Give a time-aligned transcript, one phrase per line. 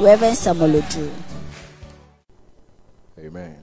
[0.00, 1.10] Reverend Samuel Odro.
[3.18, 3.62] Amen.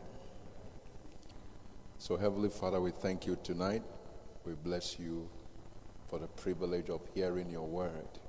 [1.97, 3.81] So, Heavenly Father, we thank you tonight.
[4.45, 5.27] We bless you
[6.07, 8.19] for the privilege of hearing your word,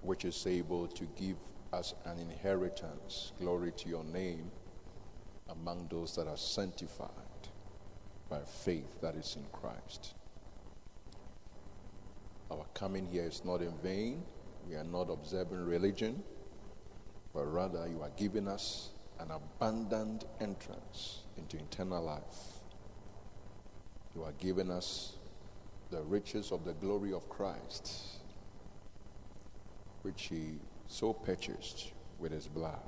[0.00, 1.36] which is able to give
[1.72, 3.30] us an inheritance.
[3.38, 4.50] Glory to your name
[5.48, 7.08] among those that are sanctified
[8.28, 10.14] by faith that is in Christ.
[12.50, 14.24] Our coming here is not in vain.
[14.68, 16.22] We are not observing religion,
[17.32, 22.60] but rather you are giving us an abundant entrance into eternal life.
[24.14, 25.14] You are giving us
[25.90, 27.92] the riches of the glory of Christ,
[30.02, 32.78] which he so purchased with his blood,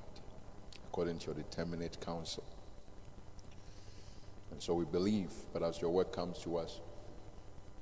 [0.89, 2.45] according to your determinate counsel.
[4.51, 6.81] And so we believe that as your word comes to us,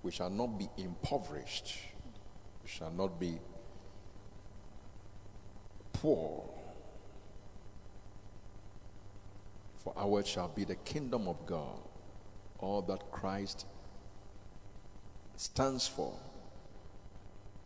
[0.04, 1.76] we shall not be impoverished,
[2.62, 3.40] we shall not be
[6.00, 6.44] poor.
[9.82, 11.78] For ours shall be the kingdom of God,
[12.58, 13.66] all that Christ
[15.36, 16.12] stands for.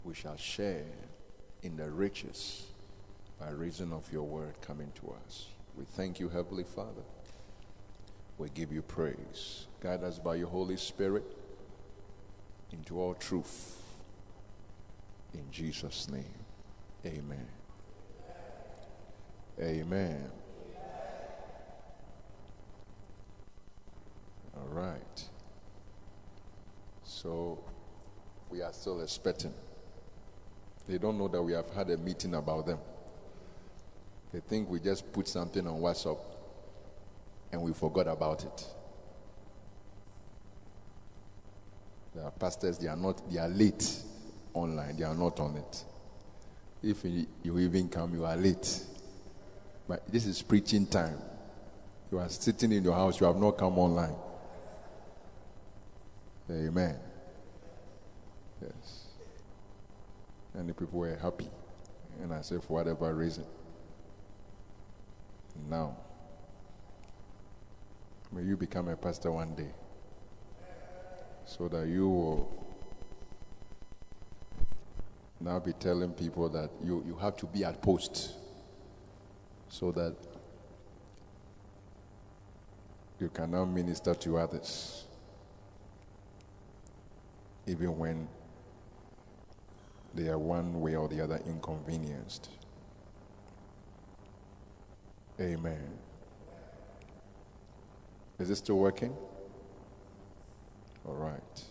[0.05, 0.85] We shall share
[1.63, 2.67] in the riches
[3.39, 5.47] by reason of your word coming to us.
[5.77, 7.03] We thank you, Heavenly Father.
[8.39, 9.67] We give you praise.
[9.81, 11.25] Guide us by your Holy Spirit
[12.73, 13.83] into all truth.
[15.35, 16.25] In Jesus' name,
[17.07, 17.62] amen.
[19.61, 20.31] Amen.
[24.57, 25.25] All right.
[27.05, 27.63] So
[28.51, 29.53] we are still expecting.
[30.89, 32.79] They don't know that we have had a meeting about them.
[34.33, 36.19] They think we just put something on WhatsApp
[37.53, 38.67] and we forgot about it.
[42.15, 43.89] There are pastors, they are not, they are late
[44.55, 45.85] online, they are not on it.
[46.83, 48.81] If you even come, you are late.
[49.93, 51.19] But this is preaching time.
[52.11, 54.15] You are sitting in your house, you have not come online.
[56.51, 56.97] Amen.
[58.63, 59.05] Yes.
[60.55, 61.51] And the people were happy.
[62.23, 63.45] And I said, for whatever reason.
[65.69, 65.95] Now,
[68.33, 69.73] may you become a pastor one day
[71.45, 72.67] so that you will
[75.39, 78.37] now be telling people that you, you have to be at post
[79.73, 80.15] so that
[83.19, 85.07] you can now minister to others,
[87.67, 88.29] even when
[90.15, 92.51] they are one way or the other inconvenienced.
[95.41, 95.89] Amen.
[98.39, 99.17] Is this still working?
[101.07, 101.63] All right.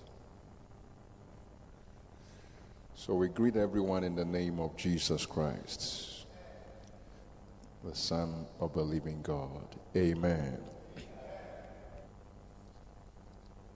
[2.96, 6.11] So we greet everyone in the name of Jesus Christ
[7.84, 9.76] the Son of the living God.
[9.96, 10.58] Amen.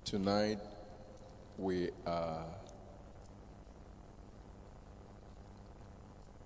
[0.04, 0.60] Tonight,
[1.58, 2.46] we are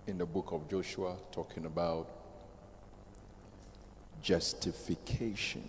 [0.07, 2.07] in the book of Joshua talking about
[4.21, 5.67] justification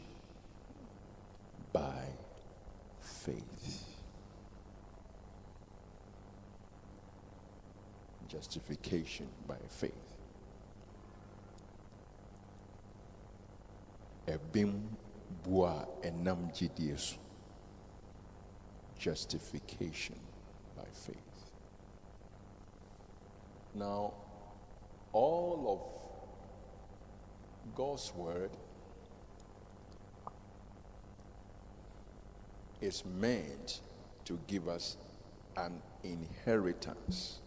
[1.73, 2.05] by
[3.01, 3.85] faith.
[8.29, 10.10] Justification by faith.
[14.31, 14.73] Ɛbɛm
[15.43, 17.17] bua ɛnam gyidie so
[18.99, 20.19] justification
[20.77, 21.51] by faith
[23.75, 24.13] now
[25.13, 25.81] all of
[27.75, 28.51] God's word
[32.81, 33.81] is meant
[34.25, 34.97] to give us
[35.57, 37.41] an inheritance.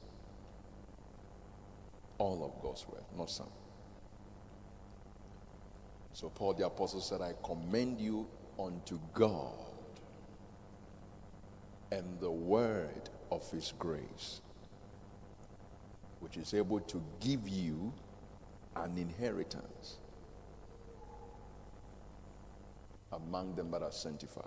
[2.17, 3.49] All of God's word, not some.
[6.13, 8.27] So Paul the Apostle said, I commend you
[8.59, 9.53] unto God
[11.91, 14.41] and the word of his grace,
[16.19, 17.91] which is able to give you
[18.75, 19.97] an inheritance
[23.11, 24.45] among them that are sanctified.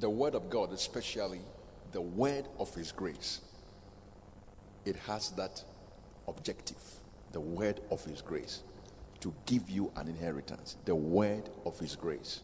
[0.00, 1.40] The word of God, especially
[1.92, 3.40] the word of his grace,
[4.84, 5.62] it has that
[6.26, 6.76] objective
[7.32, 8.62] the word of His grace
[9.20, 10.76] to give you an inheritance.
[10.84, 12.40] The word of His grace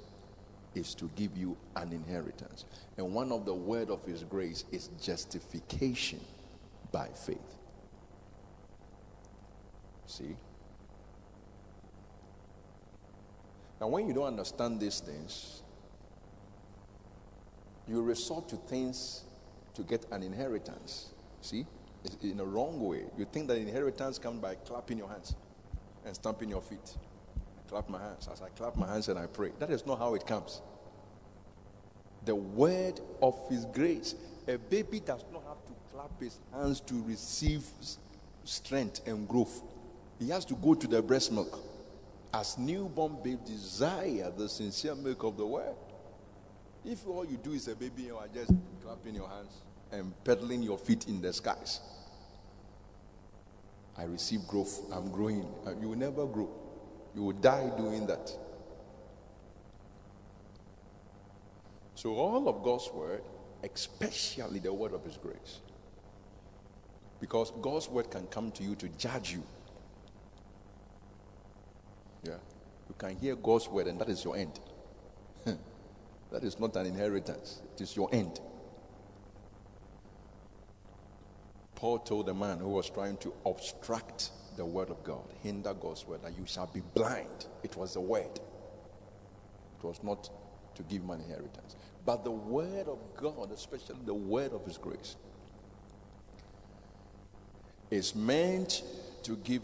[0.75, 2.65] is to give you an inheritance.
[2.97, 6.21] And one of the word of His grace is justification
[6.91, 7.39] by faith.
[10.07, 10.37] See?
[13.81, 15.63] Now, when you don't understand these things,
[17.87, 19.25] you resort to things
[19.75, 21.11] to get an inheritance.
[21.41, 21.67] See?
[22.23, 23.05] In a wrong way.
[23.17, 25.35] You think that inheritance comes by clapping your hands
[26.05, 26.97] and stamping your feet.
[27.37, 28.29] I clap my hands.
[28.31, 29.53] As I clap my hands and I pray.
[29.59, 30.61] That is not how it comes.
[32.25, 34.15] The word of His grace.
[34.47, 37.65] A baby does not have to clap his hands to receive
[38.45, 39.63] strength and growth.
[40.19, 41.61] He has to go to the breast milk.
[42.33, 45.75] As newborn baby desire the sincere milk of the word.
[46.85, 48.53] If all you do is a baby, you are just
[48.83, 49.63] clapping your hands
[49.93, 51.81] and pedaling your feet in the skies.
[53.97, 54.81] I receive growth.
[54.93, 55.47] I'm growing.
[55.67, 56.49] Uh, you will never grow.
[57.15, 58.31] You will die doing that.
[61.95, 63.23] So, all of God's word,
[63.63, 65.61] especially the word of His grace,
[67.21, 69.43] because God's word can come to you to judge you.
[72.25, 72.35] Yeah.
[72.89, 74.59] You can hear God's word, and that is your end.
[75.45, 78.41] that is not an inheritance, it is your end.
[81.85, 86.07] Paul told the man who was trying to obstruct the word of God, hinder God's
[86.07, 87.45] word, that you shall be blind.
[87.63, 88.41] It was the word.
[89.79, 90.31] It was not
[90.77, 91.77] to give him an inheritance.
[92.07, 95.17] But the word of God, especially the word of his grace,
[97.91, 98.83] is meant
[99.25, 99.61] to give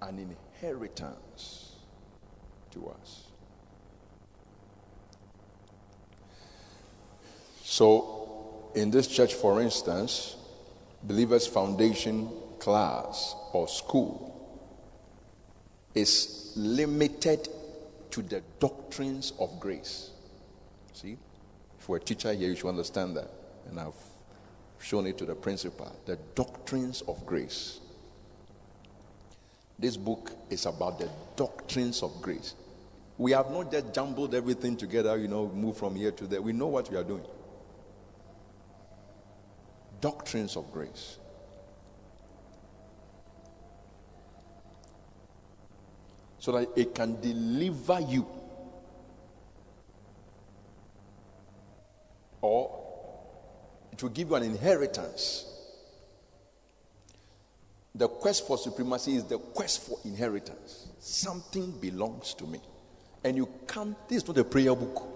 [0.00, 0.26] an
[0.62, 1.72] inheritance
[2.70, 3.24] to us.
[7.62, 10.36] So, in this church, for instance,
[11.04, 12.28] Believers Foundation
[12.58, 14.28] class or school
[15.94, 17.48] is limited
[18.10, 20.10] to the doctrines of grace.
[20.92, 21.16] See?
[21.78, 23.30] If we're a teacher here, you should understand that.
[23.68, 23.94] And I've
[24.80, 25.94] shown it to the principal.
[26.06, 27.80] The doctrines of grace.
[29.78, 32.54] This book is about the doctrines of grace.
[33.18, 36.40] We have not just jumbled everything together, you know, move from here to there.
[36.40, 37.24] We know what we are doing
[40.02, 41.16] doctrines of grace.
[46.38, 48.26] So that it can deliver you
[52.42, 52.80] or
[53.92, 55.48] it will give you an inheritance.
[57.94, 60.88] The quest for supremacy is the quest for inheritance.
[60.98, 62.60] Something belongs to me.
[63.22, 65.08] And you come, this is not a prayer book.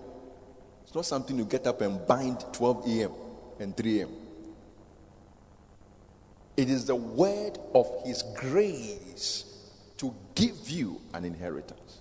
[0.85, 3.11] It's not something you get up and bind 12 a.m.
[3.59, 4.26] and 3 a.m.
[6.57, 9.45] It is the word of His grace
[9.99, 12.01] to give you an inheritance.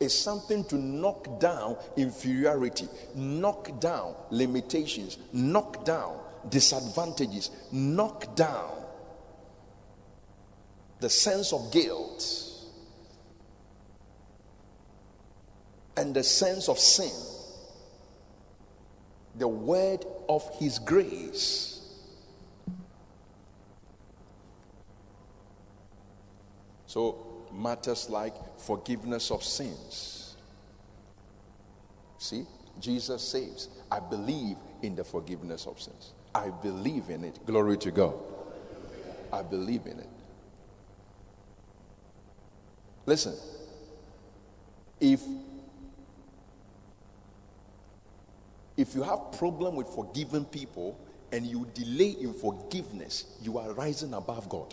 [0.00, 6.18] It's something to knock down inferiority, knock down limitations, knock down
[6.50, 8.84] disadvantages, knock down
[11.00, 12.50] the sense of guilt
[15.96, 17.12] and the sense of sin.
[19.36, 21.73] The word of His grace
[26.94, 27.16] So,
[27.52, 30.36] matters like forgiveness of sins.
[32.18, 32.46] See,
[32.78, 33.68] Jesus saves.
[33.90, 36.12] I believe in the forgiveness of sins.
[36.32, 37.44] I believe in it.
[37.46, 38.14] Glory to God.
[39.32, 40.08] I believe in it.
[43.06, 43.34] Listen,
[45.00, 45.20] if
[48.76, 50.96] if you have problem with forgiving people
[51.32, 54.72] and you delay in forgiveness, you are rising above God.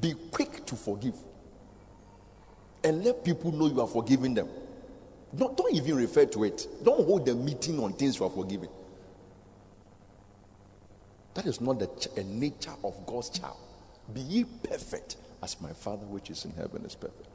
[0.00, 1.14] Be quick to forgive.
[2.84, 4.48] And let people know you are forgiving them.
[5.36, 6.66] Don't, don't even refer to it.
[6.82, 8.70] Don't hold the meeting on things you are forgiving.
[11.34, 13.56] That is not the nature of God's child.
[14.12, 17.28] Be ye perfect as my Father which is in heaven is perfect.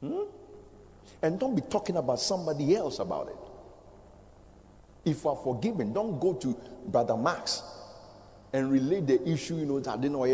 [0.00, 0.22] Hmm?
[1.22, 5.10] And don't be talking about somebody else about it.
[5.10, 7.62] If you are forgiven, don't go to Brother Max
[8.52, 10.24] and relate the issue, you know, I didn't know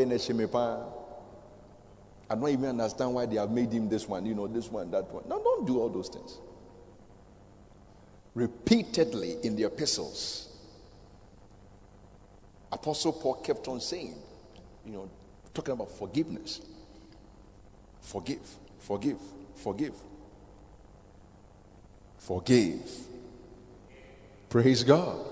[2.30, 4.90] I don't even understand why they have made him this one, you know, this one,
[4.90, 5.24] that one.
[5.28, 6.38] No, don't do all those things.
[8.34, 10.48] Repeatedly in the epistles,
[12.70, 14.14] Apostle Paul kept on saying,
[14.84, 15.08] you know,
[15.54, 16.60] talking about forgiveness.
[18.02, 18.46] Forgive,
[18.78, 19.18] forgive,
[19.56, 19.94] forgive.
[22.28, 22.90] Forgive.
[24.50, 25.24] Praise God.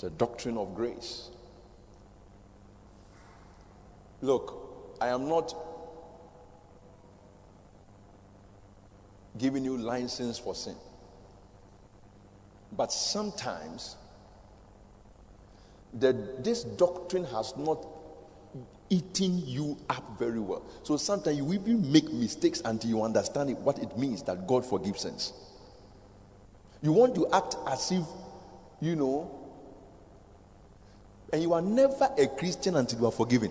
[0.00, 1.28] It's a doctrine of grace.
[4.22, 5.54] Look, I am not
[9.36, 10.74] giving you license for sin.
[12.72, 13.98] But sometimes
[15.92, 17.86] the, this doctrine has not
[18.88, 20.64] eaten you up very well.
[20.82, 24.64] So sometimes you even make mistakes until you understand it, what it means that God
[24.64, 25.34] forgives sins.
[26.80, 28.04] You want to act as if,
[28.80, 29.36] you know,
[31.32, 33.50] and you are never a Christian until you are forgiven.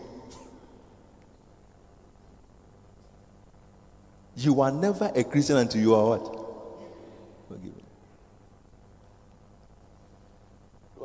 [4.35, 6.47] You are never a Christian until you are what?
[7.47, 7.81] Forgiven.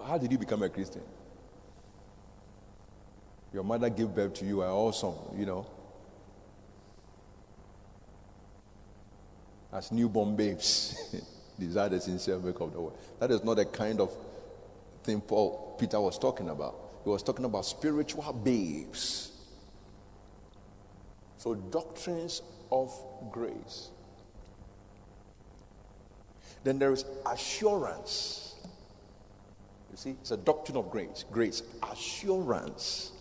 [0.07, 1.03] How did you become a Christian?
[3.53, 5.67] Your mother gave birth to you are awesome, you know.
[9.73, 11.17] As newborn babes,
[11.59, 12.95] desire the sincere milk of the word.
[13.21, 14.11] That is not the kind of
[15.05, 16.81] thing Paul Peter was talking about.
[17.05, 19.31] He was talking about spiritual babes.
[21.37, 22.43] So doctrines
[22.73, 22.91] of
[23.31, 23.91] grace.
[26.65, 28.55] Then there is assurance.
[29.91, 31.25] You see, it's a doctrine of grace.
[31.31, 33.13] Grace, assurance.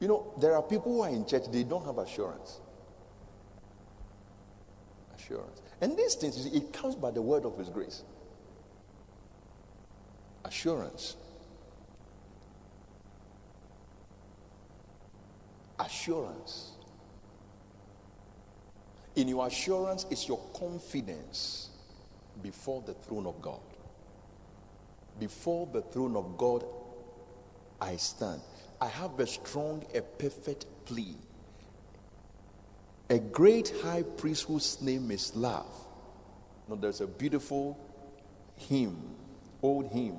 [0.00, 2.60] You know, there are people who are in church, they don't have assurance.
[5.18, 5.62] Assurance.
[5.80, 8.02] And these things, see, it comes by the word of His grace.
[10.44, 11.16] Assurance.
[15.78, 16.72] Assurance.
[19.16, 21.70] In your assurance is your confidence
[22.42, 23.60] before the throne of God.
[25.18, 26.64] Before the throne of God,
[27.80, 28.40] I stand.
[28.80, 31.16] I have a strong, a perfect plea.
[33.10, 35.66] A great high priest whose name is love.
[36.68, 37.78] Now, there's a beautiful
[38.56, 38.96] hymn,
[39.62, 40.16] old hymn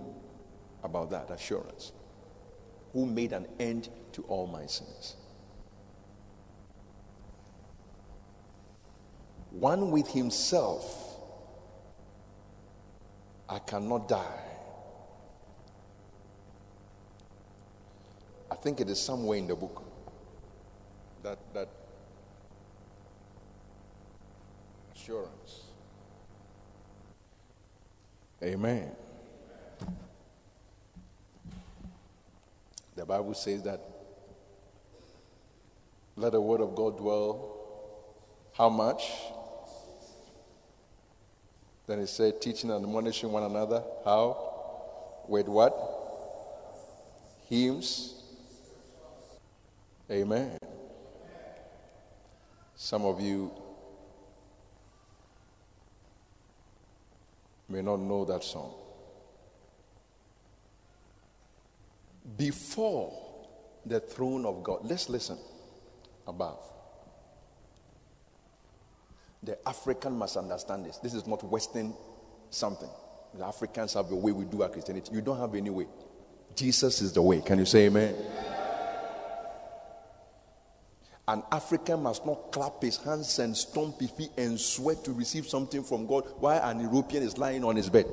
[0.86, 1.92] about that assurance.
[2.94, 5.18] Who made an end to all my sins.
[9.60, 11.18] one with himself,
[13.48, 14.44] I cannot die.
[18.52, 19.84] I think it is somewhere in the book
[21.24, 21.70] that that
[24.94, 25.64] assurance.
[28.44, 28.92] Amen.
[32.96, 33.82] The Bible says that
[36.16, 37.52] let the word of God dwell
[38.54, 39.12] how much?
[41.88, 43.84] Then he said, teaching and admonishing one another.
[44.06, 45.24] How?
[45.28, 45.76] With what?
[47.50, 48.24] Hymns.
[50.10, 50.58] Amen.
[52.76, 53.52] Some of you
[57.68, 58.74] may not know that song.
[62.38, 63.14] Before
[63.86, 65.38] the throne of God, let's listen
[66.28, 66.60] above.
[69.44, 70.98] The African must understand this.
[70.98, 71.94] This is not Western
[72.50, 72.90] something.
[73.36, 75.14] The Africans have a way we do our Christianity.
[75.14, 75.86] You don't have any way.
[76.56, 77.42] Jesus is the way.
[77.42, 78.16] Can you say amen?
[81.28, 85.48] An African must not clap his hands and stomp his feet and sweat to receive
[85.48, 88.06] something from God while an European is lying on his bed.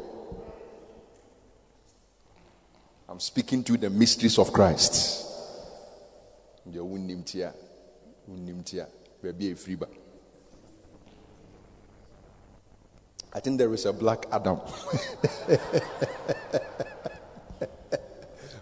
[3.12, 5.28] I'm speaking to the mysteries of Christ.
[13.34, 14.60] I think there is a black Adam.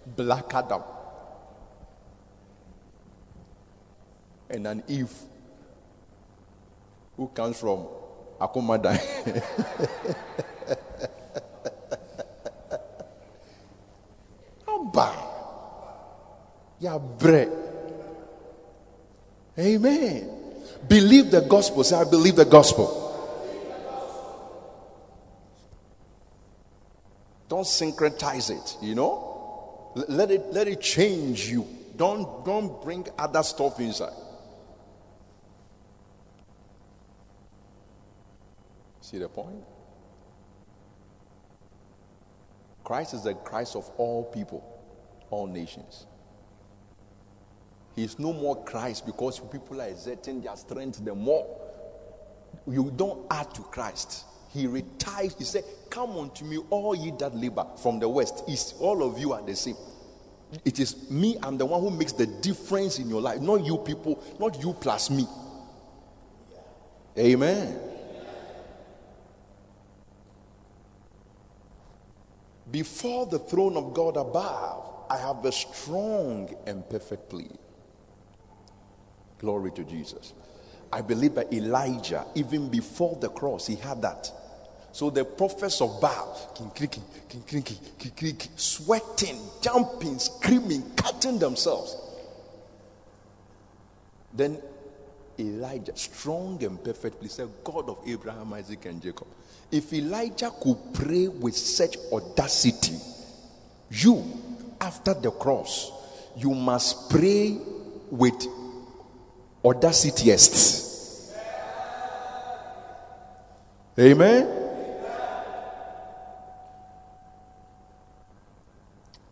[0.16, 0.82] black Adam.
[4.48, 5.14] And an Eve
[7.16, 7.86] who comes from
[8.40, 8.98] Akomadai.
[16.80, 17.52] Yeah, bread.
[19.58, 20.30] Amen.
[20.88, 21.84] Believe the gospel.
[21.84, 22.96] Say, I believe the gospel.
[27.48, 29.92] Don't syncretize it, you know?
[30.08, 31.66] Let it let it change you.
[31.96, 34.12] Don't don't bring other stuff inside.
[39.00, 39.64] See the point?
[42.84, 44.62] Christ is the Christ of all people,
[45.30, 46.06] all nations.
[48.04, 51.46] Is no more Christ because people are exerting their strength the more.
[52.66, 54.24] You don't add to Christ.
[54.52, 55.34] He retires.
[55.38, 58.44] He said, Come unto me, all ye that labor from the west.
[58.48, 59.76] Is all of you are the same.
[60.64, 63.40] It is me, I'm the one who makes the difference in your life.
[63.40, 65.26] Not you people, not you plus me.
[67.16, 67.78] Amen.
[72.70, 77.50] Before the throne of God above, I have a strong and perfect plea.
[79.40, 80.34] Glory to Jesus.
[80.92, 84.30] I believe that Elijah, even before the cross, he had that.
[84.92, 86.36] So the prophets of Baal,
[88.56, 91.96] sweating, jumping, screaming, cutting themselves.
[94.34, 94.58] Then
[95.38, 99.28] Elijah, strong and perfect, please said, God of Abraham, Isaac, and Jacob.
[99.70, 102.96] If Elijah could pray with such audacity,
[103.90, 104.24] you,
[104.80, 105.92] after the cross,
[106.36, 107.56] you must pray
[108.10, 108.46] with
[109.62, 110.88] audacityest.
[113.98, 114.60] Amen.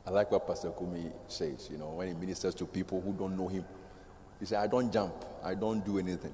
[0.06, 3.36] I like what Pastor Kumi says, you know, when he ministers to people who don't
[3.36, 3.64] know him.
[4.40, 5.12] He said, I don't jump,
[5.44, 6.32] I don't do anything.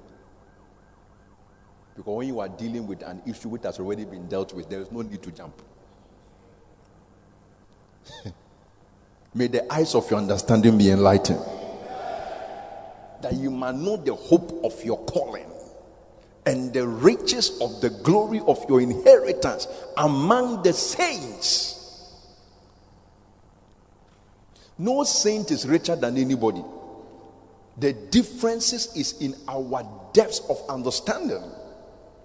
[1.95, 4.79] Because when you are dealing with an issue which has already been dealt with, there
[4.79, 5.61] is no need to jump.
[9.33, 11.39] May the eyes of your understanding be enlightened.
[13.25, 15.51] That you might know the hope of your calling
[16.45, 19.67] and the riches of the glory of your inheritance
[19.97, 22.13] among the saints.
[24.77, 26.63] No saint is richer than anybody.
[27.79, 31.43] The differences is in our depths of understanding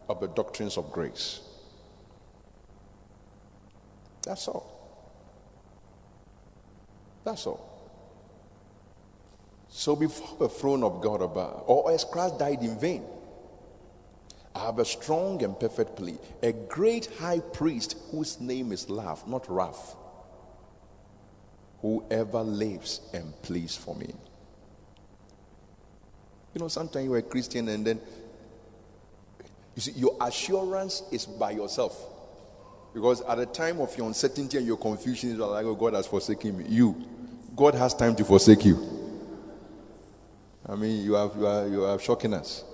[0.06, 1.40] of the doctrines of grace.
[4.20, 4.70] That's all.
[7.24, 7.69] That's all.
[9.70, 13.04] So before the throne of God above, uh, or as Christ died in vain,
[14.54, 16.18] I have a strong and perfect plea.
[16.42, 19.94] A great high priest whose name is love, not wrath.
[21.82, 24.12] Whoever lives and pleads for me.
[26.52, 28.00] You know, sometimes you're a Christian and then
[29.76, 31.96] you see your assurance is by yourself.
[32.92, 36.08] Because at the time of your uncertainty and your confusion, you're like, oh, God has
[36.08, 36.64] forsaken me.
[36.68, 37.02] You,
[37.54, 38.99] God has time to forsake you.
[40.66, 42.64] I mean, you have you are you are shocking us.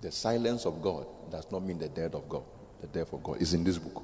[0.00, 2.44] The silence of God does not mean the death of God.
[2.80, 4.02] The death of God is in this book.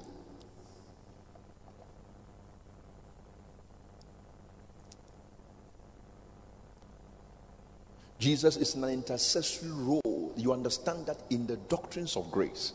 [8.19, 10.33] Jesus is an intercessory role.
[10.37, 12.73] You understand that in the doctrines of grace.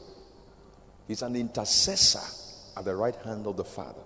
[1.08, 2.22] He's an intercessor
[2.78, 4.02] at the right hand of the Father.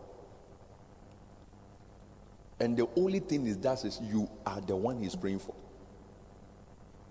[2.59, 5.53] And the only thing he does is you are the one he's praying for.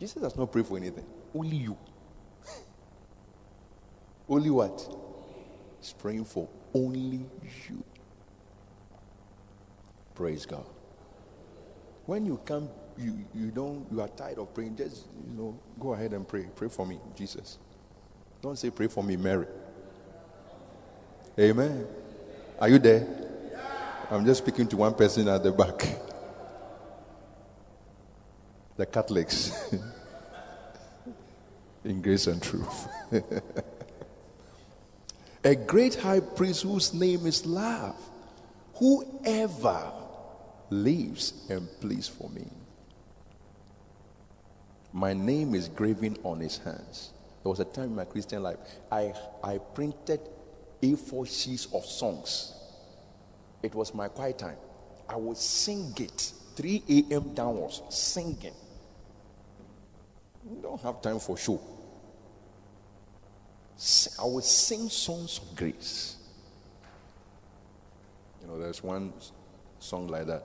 [0.00, 1.04] Jesus does not pray for anything.
[1.34, 1.76] Only you.
[4.28, 4.88] only what?
[5.80, 7.26] He's praying for only
[7.68, 7.84] you.
[10.14, 10.64] Praise God.
[12.06, 15.94] When you come you, you don't, you are tired of praying, just, you know, go
[15.94, 16.46] ahead and pray.
[16.54, 17.58] Pray for me, Jesus.
[18.40, 19.46] Don't say, pray for me, Mary.
[21.38, 21.86] Amen.
[22.60, 23.33] Are you there?
[24.10, 25.86] I'm just speaking to one person at the back.
[28.76, 29.74] The Catholics.
[31.84, 32.88] In grace and truth.
[35.44, 37.96] A great high priest whose name is love.
[38.76, 39.92] Whoever
[40.70, 42.46] lives and pleads for me.
[44.92, 47.12] My name is graven on his hands.
[47.42, 48.58] There was a time in my Christian life,
[48.90, 49.12] I,
[49.42, 50.20] I printed
[50.82, 52.53] A4 sheets of songs.
[53.64, 54.58] It was my quiet time.
[55.08, 57.32] I would sing it 3 a.m.
[57.32, 58.52] downwards, singing.
[60.50, 61.58] You don't have time for show.
[64.20, 66.16] I would sing songs of grace.
[68.42, 69.14] You know, there's one
[69.78, 70.44] song like that.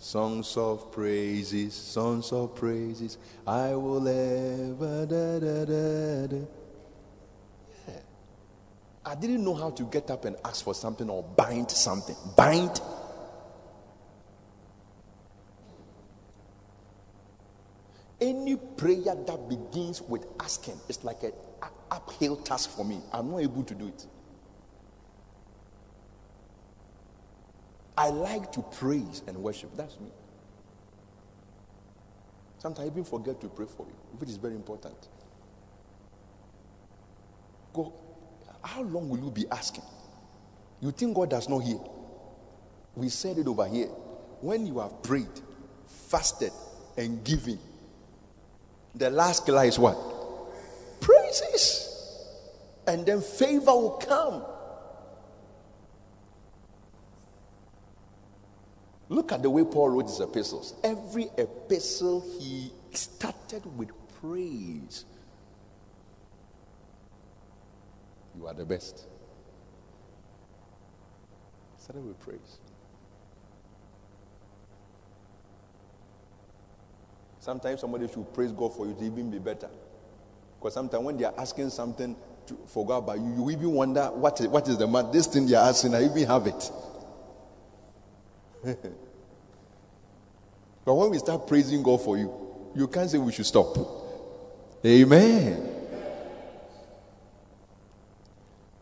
[0.00, 5.06] Songs of praises, songs of praises, I will ever.
[5.06, 6.44] Da, da, da, da.
[9.08, 12.14] I didn't know how to get up and ask for something or bind something.
[12.36, 12.78] Bind.
[18.20, 21.32] Any prayer that begins with asking is like an
[21.90, 23.00] uphill task for me.
[23.10, 24.06] I'm not able to do it.
[27.96, 29.74] I like to praise and worship.
[29.74, 30.08] That's me.
[32.58, 34.96] Sometimes I even forget to pray for you, which is very important.
[37.72, 37.94] Go.
[38.68, 39.84] How long will you be asking?
[40.82, 41.78] You think God does not hear?
[42.94, 43.86] We said it over here.
[44.42, 45.40] When you have prayed,
[45.86, 46.52] fasted,
[46.96, 47.58] and given,
[48.94, 49.96] the last killer is what?
[51.00, 52.26] Praises.
[52.86, 54.44] And then favor will come.
[59.08, 60.74] Look at the way Paul wrote his epistles.
[60.84, 65.06] Every epistle he started with praise.
[68.38, 69.06] You are the best.
[71.78, 72.58] Started with praise.
[77.40, 79.68] Sometimes somebody should praise God for you to even be better.
[80.58, 82.14] Because sometimes when they are asking something
[82.46, 85.10] to, for God about you, you even wonder what is, what is the matter.
[85.12, 86.70] This thing they are asking, I even have it.
[90.84, 92.32] but when we start praising God for you,
[92.74, 93.76] you can't say we should stop.
[94.84, 95.77] Amen.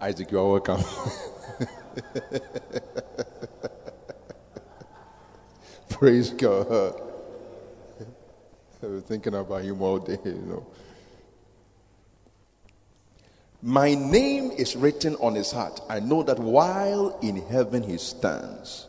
[0.07, 0.81] Isaac, you are welcome.
[5.91, 7.03] Praise God.
[8.85, 10.65] I was thinking about him all day, you know.
[13.61, 15.81] My name is written on his heart.
[15.89, 18.87] I know that while in heaven he stands,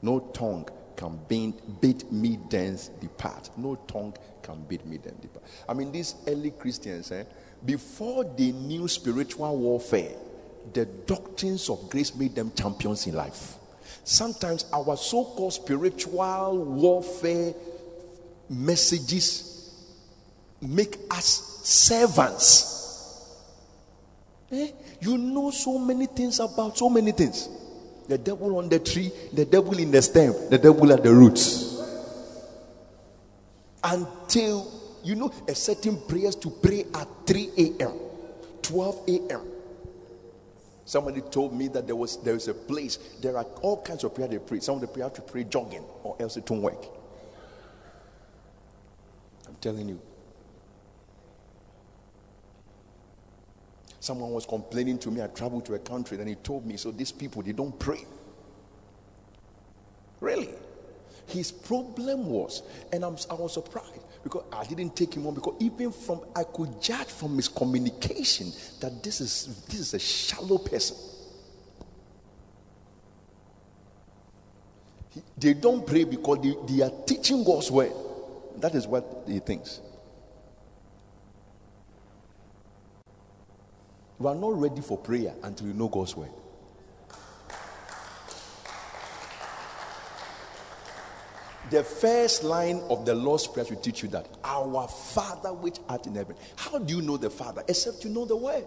[0.00, 3.50] no tongue can beat me thence depart.
[3.58, 5.44] No tongue can beat me then depart.
[5.68, 7.24] I mean, these early Christians, eh,
[7.66, 10.16] before they knew spiritual warfare,
[10.74, 13.56] the doctrines of grace made them champions in life.
[14.04, 17.54] Sometimes our so called spiritual warfare
[18.48, 19.74] messages
[20.62, 23.36] make us servants.
[24.50, 24.70] Eh?
[25.00, 27.48] You know so many things about so many things.
[28.08, 31.78] The devil on the tree, the devil in the stem, the devil at the roots.
[33.84, 34.66] Until
[35.04, 37.92] you know a certain prayers to pray at 3 a.m.,
[38.62, 39.40] 12 a.m.
[40.88, 44.14] Somebody told me that there was there is a place, there are all kinds of
[44.14, 44.58] prayer they pray.
[44.60, 46.82] Some of the prayer have to pray jogging or else it won't work.
[49.46, 50.00] I'm telling you.
[54.00, 55.22] Someone was complaining to me.
[55.22, 58.06] I traveled to a country, and he told me, so these people they don't pray.
[60.20, 60.54] Really?
[61.26, 62.62] His problem was,
[62.94, 66.44] and I'm, I was surprised because I didn't take him on because even from I
[66.44, 70.96] could judge from his communication that this is this is a shallow person.
[75.10, 77.92] He, they don't pray because they, they are teaching God's word.
[78.58, 79.80] That is what he thinks.
[84.20, 86.30] You are not ready for prayer until you know God's word.
[91.70, 96.06] The first line of the Lord's Prayer will teach you that our Father which art
[96.06, 96.36] in heaven.
[96.56, 97.62] How do you know the Father?
[97.68, 98.64] Except you know the Word.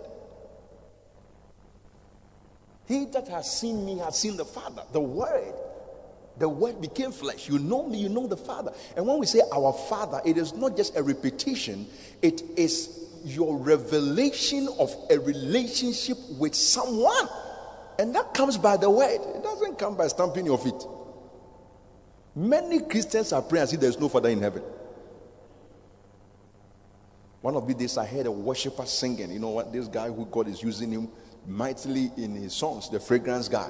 [2.85, 4.83] He that has seen me has seen the Father.
[4.91, 5.53] The Word.
[6.37, 7.49] The Word became flesh.
[7.49, 8.73] You know me, you know the Father.
[8.95, 11.87] And when we say our Father, it is not just a repetition,
[12.21, 17.27] it is your revelation of a relationship with someone.
[17.99, 20.83] And that comes by the Word, it doesn't come by stamping your feet.
[22.35, 24.63] Many Christians are praying as if there's no Father in heaven.
[27.41, 29.31] One of these days, I heard a worshiper singing.
[29.31, 29.73] You know what?
[29.73, 31.09] This guy who God is using him
[31.47, 33.69] mightily in his songs, the fragrance guy.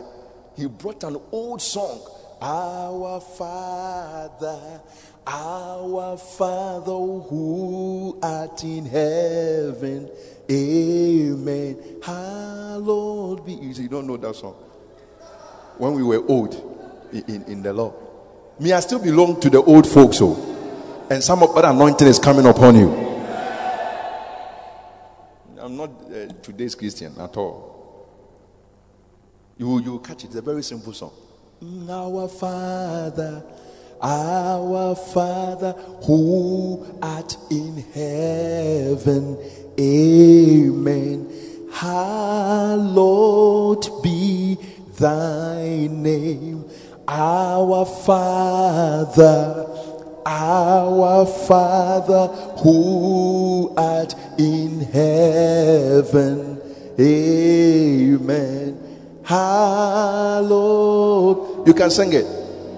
[0.56, 2.02] He brought an old song.
[2.42, 4.82] Our Father,
[5.28, 10.10] our Father who art in heaven,
[10.52, 11.78] Amen.
[12.04, 13.54] Hallowed be.
[13.54, 13.84] Easy.
[13.84, 14.54] You don't know that song.
[15.78, 16.54] When we were old
[17.14, 17.94] in, in, in the Lord.
[18.60, 21.08] Me, I still belong to the old folks, so oh.
[21.10, 22.90] and some of that anointing is coming upon you.
[25.60, 27.72] I'm not uh, today's Christian at all.
[29.58, 30.28] You you catch it.
[30.28, 31.14] It's a very simple song.
[31.90, 33.44] Our Father,
[34.02, 35.74] our Father
[36.06, 39.38] who art in heaven,
[39.80, 41.30] Amen.
[41.72, 43.08] Hallowed
[44.04, 44.58] be
[45.00, 46.66] thy name
[47.12, 49.68] our Father,
[50.26, 52.28] our Father
[52.64, 56.62] who art in heaven.
[56.98, 58.78] Amen.
[59.26, 60.48] Hallowed.
[61.68, 62.26] You can sing it.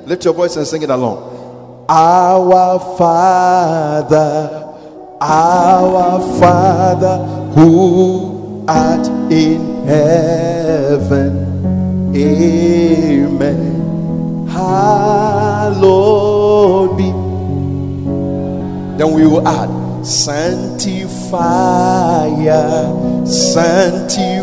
[0.08, 1.86] Lift your voice and sing it along.
[1.88, 4.74] Our Father,
[5.22, 7.20] our Father
[7.54, 11.52] who art in heaven.
[12.16, 13.83] Amen
[15.74, 16.18] hallowed
[16.98, 17.10] be.
[18.98, 19.70] Then we will add,
[20.06, 20.86] sanctifier,
[23.26, 24.34] sanctifier,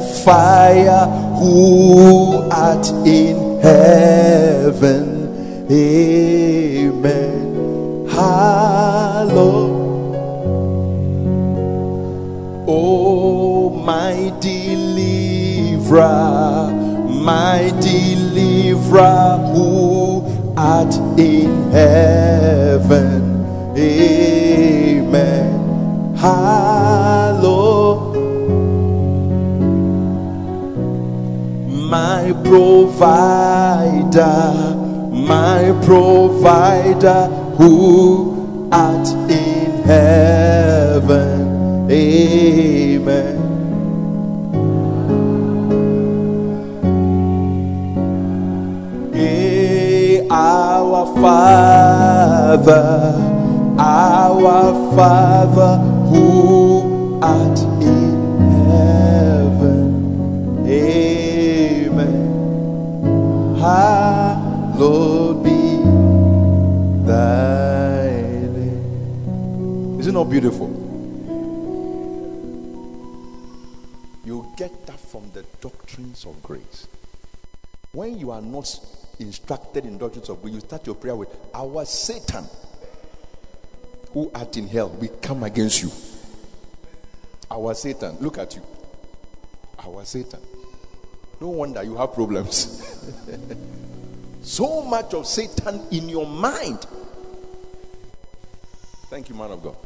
[1.38, 5.18] who art in heaven.
[5.70, 7.46] Amen.
[8.09, 9.79] Hallowed.
[12.66, 16.11] Oh, my deliverer,
[17.21, 20.25] my deliverer, who
[20.57, 23.23] art in heaven.
[23.77, 25.51] Amen.
[26.17, 27.71] Hallowed.
[33.01, 34.77] provider,
[35.11, 41.91] my provider, who art in heaven.
[41.91, 43.30] Amen.
[51.21, 53.15] Father,
[53.79, 55.77] our Father,
[56.09, 59.89] who art in heaven.
[60.67, 62.25] Amen.
[63.59, 65.77] Hallowed be
[67.07, 68.11] thy
[68.57, 70.01] name.
[70.01, 70.69] Is it not beautiful?
[74.25, 76.87] You get that from the doctrines of grace.
[77.93, 78.67] When you are not
[79.21, 82.45] instructed in doctrines of grace, you start your prayer with our Satan
[84.13, 85.91] who art in hell, we come against you.
[87.51, 88.63] Our Satan, look at you.
[89.79, 90.41] Our Satan.
[91.41, 92.85] No wonder you have problems.
[94.43, 96.87] so much of Satan in your mind.
[99.09, 99.77] Thank you, man of God.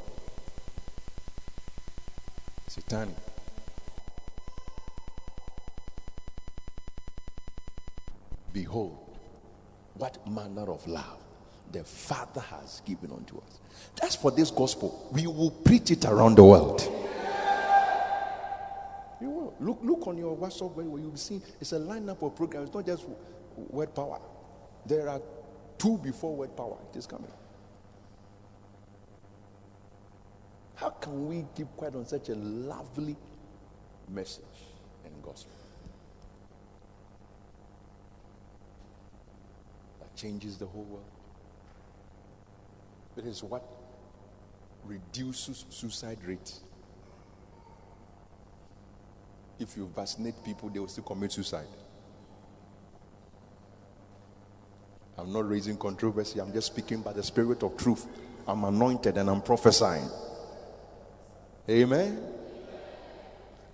[2.66, 3.14] Satan.
[8.52, 9.03] Behold,
[9.94, 11.18] what manner of love
[11.72, 13.60] the Father has given unto us.
[14.00, 16.82] That's for this gospel, we will preach it around the world.
[19.20, 19.54] You will.
[19.60, 22.68] Look, look on your WhatsApp where you will see it's a lineup of programs.
[22.68, 23.04] It's not just
[23.56, 24.20] word power.
[24.86, 25.20] There are
[25.78, 26.76] two before word power.
[26.92, 27.30] It is coming.
[30.74, 33.16] How can we keep quiet on such a lovely
[34.08, 34.44] message
[35.04, 35.52] and gospel?
[40.24, 41.04] Changes the whole world.
[43.18, 43.62] It is what
[44.86, 46.54] reduces suicide rate.
[49.58, 51.66] If you vaccinate people, they will still commit suicide.
[55.18, 58.06] I'm not raising controversy, I'm just speaking by the spirit of truth.
[58.48, 60.08] I'm anointed and I'm prophesying.
[61.68, 62.18] Amen.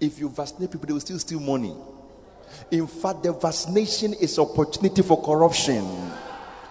[0.00, 1.76] If you vaccinate people, they will still steal money.
[2.72, 5.86] In fact, the vaccination is opportunity for corruption.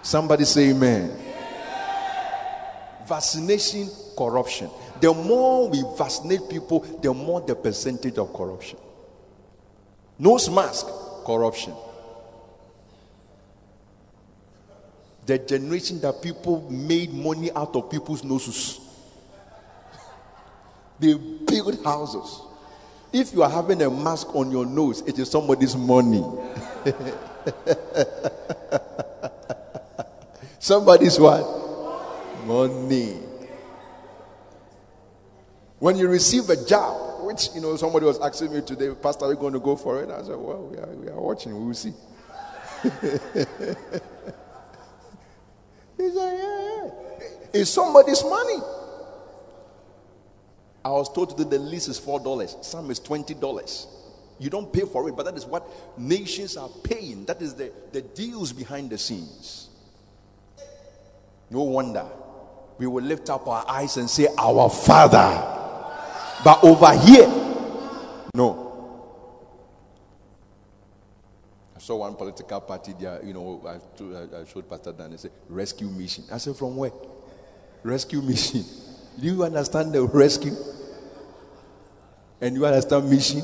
[0.02, 1.10] Somebody say amen.
[3.06, 4.70] Vaccination, corruption.
[5.00, 8.78] The more we vaccinate people, the more the percentage of corruption.
[10.18, 10.86] Nose mask,
[11.24, 11.74] corruption.
[15.26, 18.80] The generation that people made money out of people's noses.
[20.98, 22.42] They build houses.
[23.12, 26.24] If you are having a mask on your nose, it is somebody's money.
[30.60, 31.44] somebody's what?
[32.46, 33.18] Money.
[35.80, 39.32] When you receive a job, which you know somebody was asking me today, Pastor, are
[39.32, 40.10] you going to go for it?
[40.10, 41.92] I said, Well, we are, we are watching, we will see.
[45.96, 46.90] He said, Yeah, yeah.
[47.52, 48.58] It's somebody's money.
[50.84, 53.86] I was told that the lease is four dollars, some is twenty dollars.
[54.38, 55.66] You don't pay for it, but that is what
[55.98, 57.26] nations are paying.
[57.26, 59.69] That is the, the deals behind the scenes.
[61.50, 62.06] No wonder
[62.80, 65.18] we will lift up our eyes and say, Our Father.
[66.42, 67.28] But over here,
[68.34, 68.68] no.
[71.76, 75.32] I saw one political party there, you know, I, I showed Pastor Dan, and said,
[75.50, 76.24] Rescue mission.
[76.32, 76.92] I said, From where?
[77.82, 78.64] Rescue mission.
[79.18, 80.56] Do you understand the rescue?
[82.40, 83.42] And you understand mission?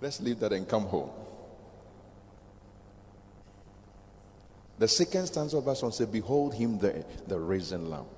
[0.00, 1.10] Let's leave that and come home.
[4.78, 8.08] The second stanza of verse 1 says, Behold him there, the risen lamp.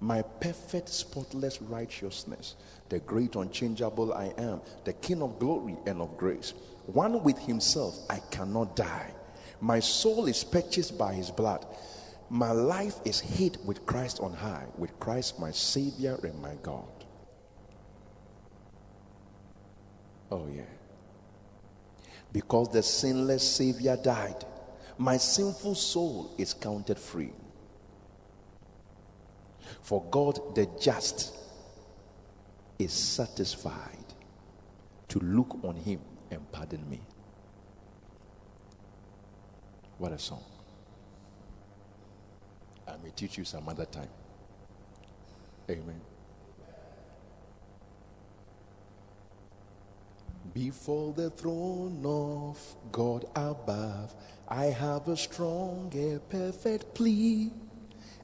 [0.00, 2.56] My perfect, spotless righteousness,
[2.88, 6.52] the great unchangeable I am, the King of glory and of grace.
[6.86, 9.12] One with himself, I cannot die.
[9.60, 11.66] My soul is purchased by his blood.
[12.30, 16.84] My life is hid with Christ on high, with Christ my Savior and my God.
[20.30, 20.62] Oh, yeah.
[22.32, 24.44] Because the sinless Savior died
[24.98, 27.32] my sinful soul is counted free.
[29.82, 31.34] For God the just
[32.78, 33.98] is satisfied
[35.08, 37.00] to look on him and pardon me.
[39.98, 40.42] What a song.
[42.86, 44.08] I may teach you some other time.
[45.70, 46.00] Amen.
[50.52, 52.58] Before the throne of
[52.92, 54.14] God above,
[54.48, 57.50] I have a strong and perfect plea.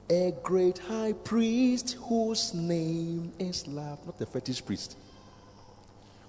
[0.09, 4.05] A great high priest whose name is love.
[4.05, 4.97] Not the fetish priest.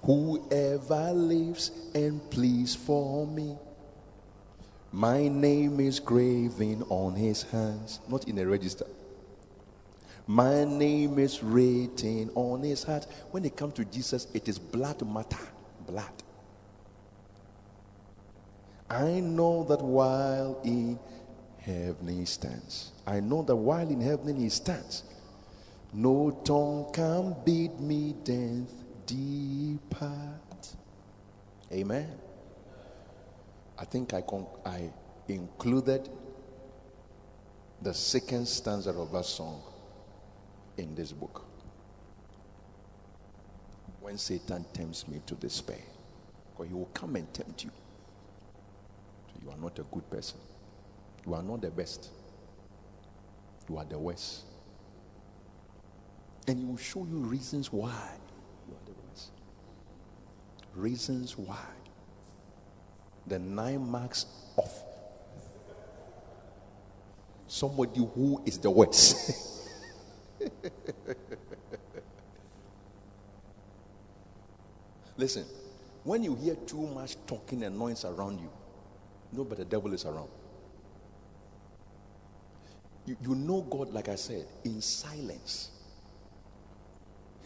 [0.04, 3.56] Whoever lives and pleads for me.
[4.92, 8.86] My name is graven on his hands, not in a register.
[10.26, 13.06] My name is written on his heart.
[13.30, 15.38] When it comes to Jesus, it is blood matter.
[15.86, 16.21] Blood.
[18.92, 20.98] I know that while in
[21.60, 25.04] heaven he stands, I know that while in heaven he stands,
[25.94, 28.70] no tongue can bid me death
[29.06, 30.76] depart.
[31.72, 32.06] Amen.
[33.78, 34.90] I think I, con- I
[35.26, 36.10] included
[37.80, 39.62] the second stanza of that song
[40.76, 41.46] in this book.
[44.02, 45.80] When Satan tempts me to despair,
[46.52, 47.70] because he will come and tempt you.
[49.44, 50.38] You are not a good person.
[51.26, 52.10] You are not the best.
[53.68, 54.42] You are the worst.
[56.46, 58.10] And he will show you reasons why
[58.68, 59.30] you are the worst.
[60.74, 61.66] Reasons why.
[63.26, 64.26] The nine marks
[64.58, 64.70] of
[67.46, 69.68] somebody who is the worst.
[75.16, 75.44] Listen,
[76.02, 78.50] when you hear too much talking and noise around you,
[79.32, 80.28] know but the devil is around.
[83.06, 85.70] You, you know God, like I said, in silence.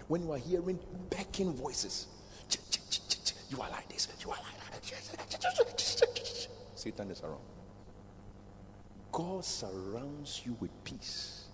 [0.08, 0.78] When you are hearing
[1.10, 2.06] backing voices,
[3.50, 6.48] you are like this, you are like that.
[6.74, 7.40] Satan is around.
[9.10, 11.44] God surrounds you with peace.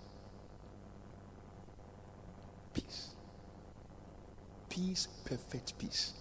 [2.73, 3.09] Peace.
[4.69, 6.13] Peace, perfect peace.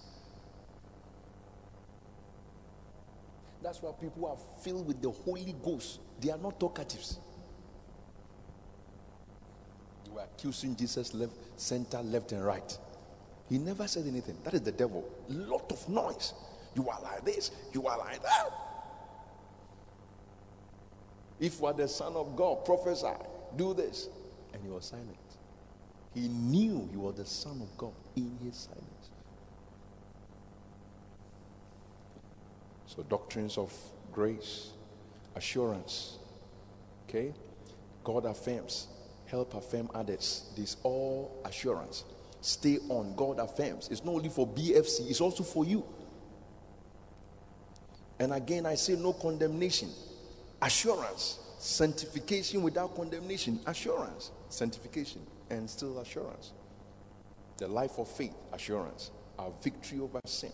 [3.63, 6.01] That's why people are filled with the Holy Ghost.
[6.21, 7.19] They are not talkatives.
[10.05, 12.77] They were accusing Jesus left, center, left, and right.
[13.49, 14.37] He never said anything.
[14.45, 15.09] That is the devil.
[15.29, 16.35] Lot of noise.
[16.75, 18.51] You are like this, you are like that.
[21.39, 23.13] If you are the son of God, prophesy,
[23.57, 24.09] do this.
[24.55, 25.17] And he was silent.
[26.15, 28.92] He knew he was the Son of God in his silence.
[32.95, 33.73] So, doctrines of
[34.13, 34.71] grace,
[35.35, 36.19] assurance,
[37.09, 37.33] okay?
[38.05, 38.89] God affirms,
[39.27, 40.51] help affirm others.
[40.57, 42.05] This all assurance.
[42.43, 43.89] Stay on, God affirms.
[43.89, 45.83] It's not only for BFC, it's also for you.
[48.19, 49.89] And again, I say no condemnation,
[50.61, 56.53] assurance, sanctification without condemnation, assurance, sanctification and still assurance.
[57.57, 59.13] The life of faith, assurance.
[59.39, 60.53] Our victory over sin.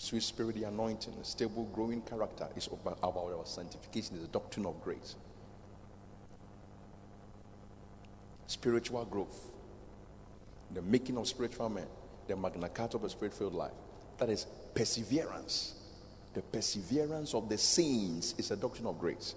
[0.00, 4.64] Sweet spirit, the anointing, a stable, growing character is about our sanctification, is the doctrine
[4.64, 5.14] of grace.
[8.46, 9.50] Spiritual growth,
[10.72, 11.84] the making of spiritual men,
[12.28, 13.74] the magna carta of a spirit filled life.
[14.16, 15.74] That is perseverance.
[16.32, 19.34] The perseverance of the saints is a doctrine of grace.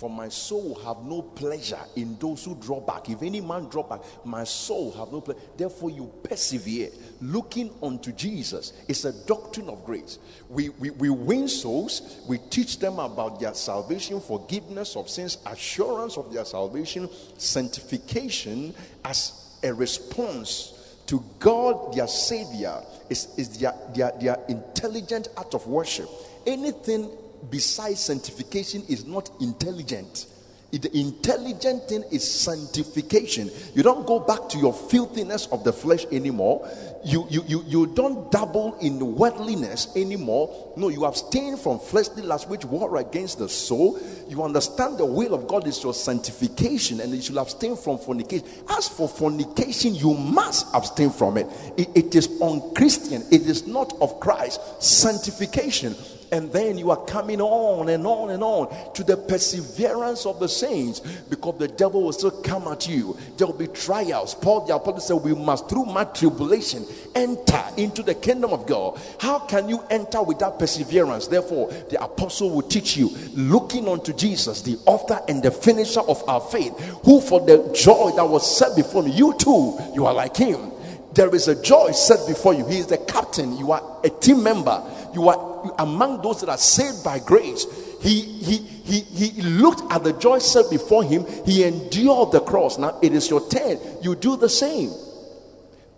[0.00, 3.10] For my soul have no pleasure in those who draw back.
[3.10, 5.40] If any man draw back, my soul have no pleasure.
[5.58, 6.88] Therefore, you persevere,
[7.20, 8.72] looking unto Jesus.
[8.88, 10.18] It's a doctrine of grace.
[10.48, 16.16] We, we, we win souls, we teach them about their salvation, forgiveness of sins, assurance
[16.16, 24.12] of their salvation, sanctification as a response to God, their Savior, is, is their, their,
[24.18, 26.08] their intelligent act of worship.
[26.46, 27.10] Anything
[27.48, 30.26] besides sanctification is not intelligent.
[30.72, 33.50] The intelligent thing is sanctification.
[33.74, 36.68] You don't go back to your filthiness of the flesh anymore.
[37.04, 40.72] You, you, you, you don't dabble in worldliness anymore.
[40.76, 43.98] No, you abstain from fleshly lusts which war against the soul.
[44.28, 48.46] You understand the will of God is your sanctification and you should abstain from fornication.
[48.68, 51.48] As for fornication, you must abstain from it.
[51.76, 54.60] It, it is unchristian, it is not of Christ.
[54.80, 55.96] Sanctification
[56.32, 60.48] and then you are coming on and on and on to the perseverance of the
[60.48, 63.16] saints because the devil will still come at you.
[63.36, 64.34] There will be trials.
[64.34, 69.00] Paul the apostle said, We must through much tribulation enter into the kingdom of God.
[69.18, 71.26] How can you enter without perseverance?
[71.26, 76.26] Therefore, the apostle will teach you looking unto Jesus, the author and the finisher of
[76.28, 80.36] our faith, who for the joy that was set before you too, you are like
[80.36, 80.70] him
[81.14, 82.66] there is a joy set before you.
[82.66, 83.56] He is the captain.
[83.56, 84.82] You are a team member.
[85.14, 87.66] You are among those that are saved by grace.
[88.00, 91.26] He, he, he, he looked at the joy set before him.
[91.44, 92.78] He endured the cross.
[92.78, 93.78] Now it is your turn.
[94.02, 94.90] You do the same.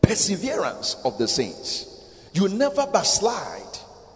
[0.00, 1.88] Perseverance of the saints.
[2.32, 3.60] You never backslide.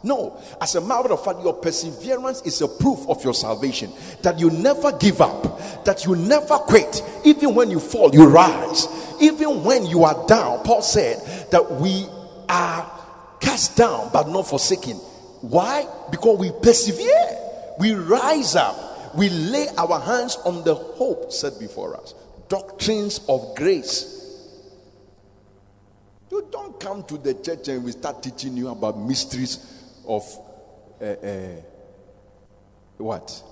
[0.02, 3.92] No, as a matter of fact, your perseverance is a proof of your salvation.
[4.22, 7.02] That you never give up, that you never quit.
[7.24, 8.86] Even when you fall, you rise
[9.20, 12.06] even when you are down, Paul said that we
[12.48, 12.95] are
[13.40, 14.96] cast down but not forsaken.
[15.40, 15.86] Why?
[16.10, 17.38] Because we persevere,
[17.78, 22.14] we rise up, we lay our hands on the hope set before us.
[22.48, 24.14] Doctrines of grace.
[26.30, 29.58] You don't come to the church and we start teaching you about mysteries
[30.06, 30.22] of
[31.00, 31.60] uh, uh,
[32.98, 33.42] what?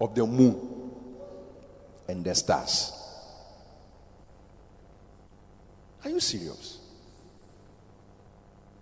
[0.00, 0.92] Of the moon
[2.08, 2.92] and the stars.
[6.04, 6.78] Are you serious?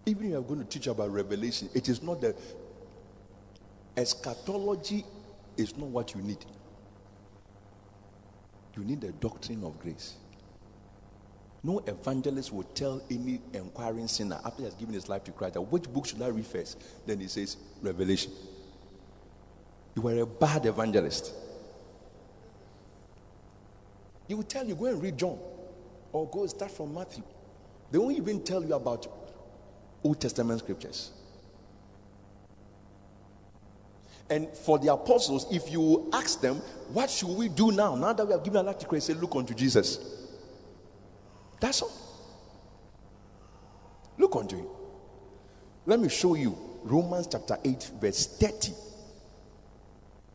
[0.06, 2.36] Even if you are going to teach about revelation, it is not that
[3.96, 5.04] eschatology
[5.56, 6.44] is not what you need.
[8.76, 10.14] You need the doctrine of grace.
[11.64, 15.54] No evangelist will tell any inquiring sinner after he has given his life to Christ
[15.54, 16.80] that which book should I read first?
[17.06, 18.30] Then he says, Revelation.
[19.96, 21.32] You are a bad evangelist.
[24.28, 25.38] He will tell you, go and read John
[26.12, 27.24] or go start from Matthew.
[27.90, 29.15] They won't even tell you about
[30.06, 31.10] Old Testament scriptures.
[34.30, 36.56] And for the apostles, if you ask them,
[36.92, 37.96] what should we do now?
[37.96, 39.98] Now that we have given our life to Christ, say, look unto Jesus.
[41.60, 41.92] That's all.
[44.16, 44.66] Look unto him.
[45.86, 48.72] Let me show you Romans chapter 8, verse 30.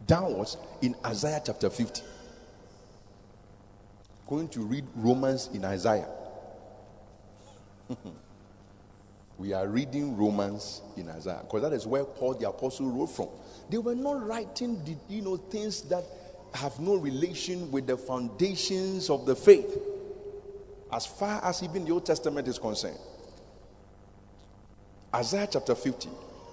[0.06, 2.02] Downwards in Isaiah chapter 50.
[4.28, 6.10] Going to read Romans in Isaiah.
[9.38, 13.30] we are reading Romans in Isaiah because that is where Paul the apostle wrote from.
[13.70, 16.04] They were not writing the, you know things that
[16.54, 19.78] have no relation with the foundations of the faith
[20.92, 23.00] as far as even the Old Testament is concerned.
[25.14, 26.10] Isaiah chapter 50.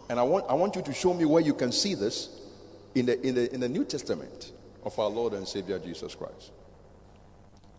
[0.08, 2.30] And I want, I want you to show me where you can see this
[2.94, 4.52] in the, in, the, in the New Testament
[4.84, 6.52] of our Lord and Savior Jesus Christ.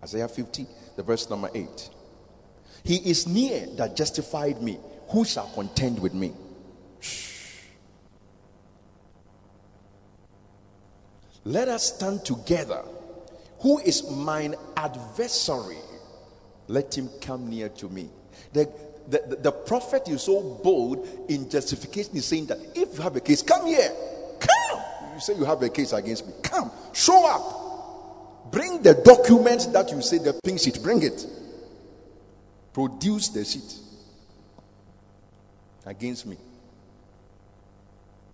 [0.03, 1.89] Isaiah 50, the verse number 8.
[2.83, 4.79] He is near that justified me.
[5.09, 6.33] Who shall contend with me?
[11.43, 12.83] Let us stand together.
[13.61, 15.77] Who is mine adversary?
[16.67, 18.09] Let him come near to me.
[18.53, 18.71] The,
[19.07, 22.13] the, the, prophet is so bold in justification.
[22.13, 23.91] He's saying that if you have a case, come here.
[24.39, 24.81] Come.
[25.15, 26.33] You say you have a case against me.
[26.43, 26.71] Come.
[26.93, 28.51] Show up.
[28.51, 30.81] Bring the document that you say the pink sheet.
[30.83, 31.25] Bring it.
[32.73, 33.73] Produce the sheet
[35.85, 36.37] against me.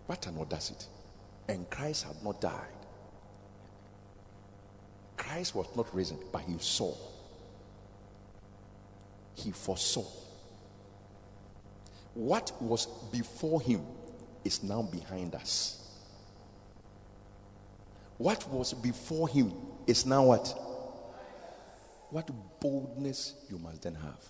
[0.06, 0.86] What an audacity.
[1.48, 2.52] And Christ had not died.
[5.18, 6.94] Christ was not risen, but he saw
[9.36, 10.06] he foresaw.
[12.14, 13.82] What was before him
[14.44, 15.82] is now behind us.
[18.18, 19.52] What was before him
[19.86, 20.62] is now what?
[22.16, 24.24] What boldness you must then have.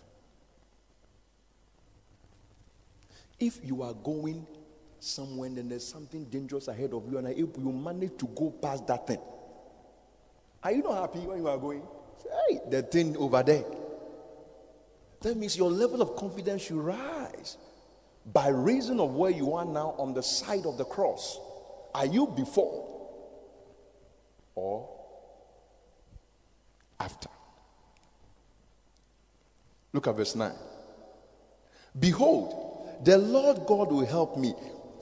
[3.39, 4.47] If you are going
[4.99, 8.87] somewhere and there's something dangerous ahead of you, and if you manage to go past
[8.87, 9.19] that thing,
[10.63, 11.83] are you not happy when you are going?
[12.23, 13.65] Say, hey, the thing over there.
[15.21, 17.55] That means your level of confidence should rise
[18.33, 21.39] by reason of where you are now on the side of the cross.
[21.93, 22.83] Are you before
[24.55, 24.89] or
[26.99, 27.29] after?
[29.95, 30.51] Look at verse 9.
[31.97, 34.53] Behold, the Lord God will help me.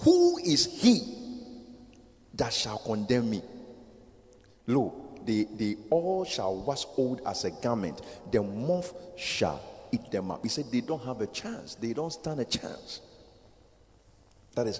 [0.01, 1.01] Who is he
[2.35, 3.41] that shall condemn me?
[4.67, 4.93] Lo,
[5.25, 9.59] they, they all shall wax old as a garment, the moth shall
[9.91, 10.43] eat them up.
[10.43, 13.01] He said they don't have a chance, they don't stand a chance.
[14.53, 14.79] That is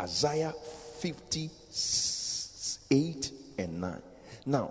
[0.00, 0.54] Isaiah
[1.00, 4.02] 58 and 9.
[4.46, 4.70] Now,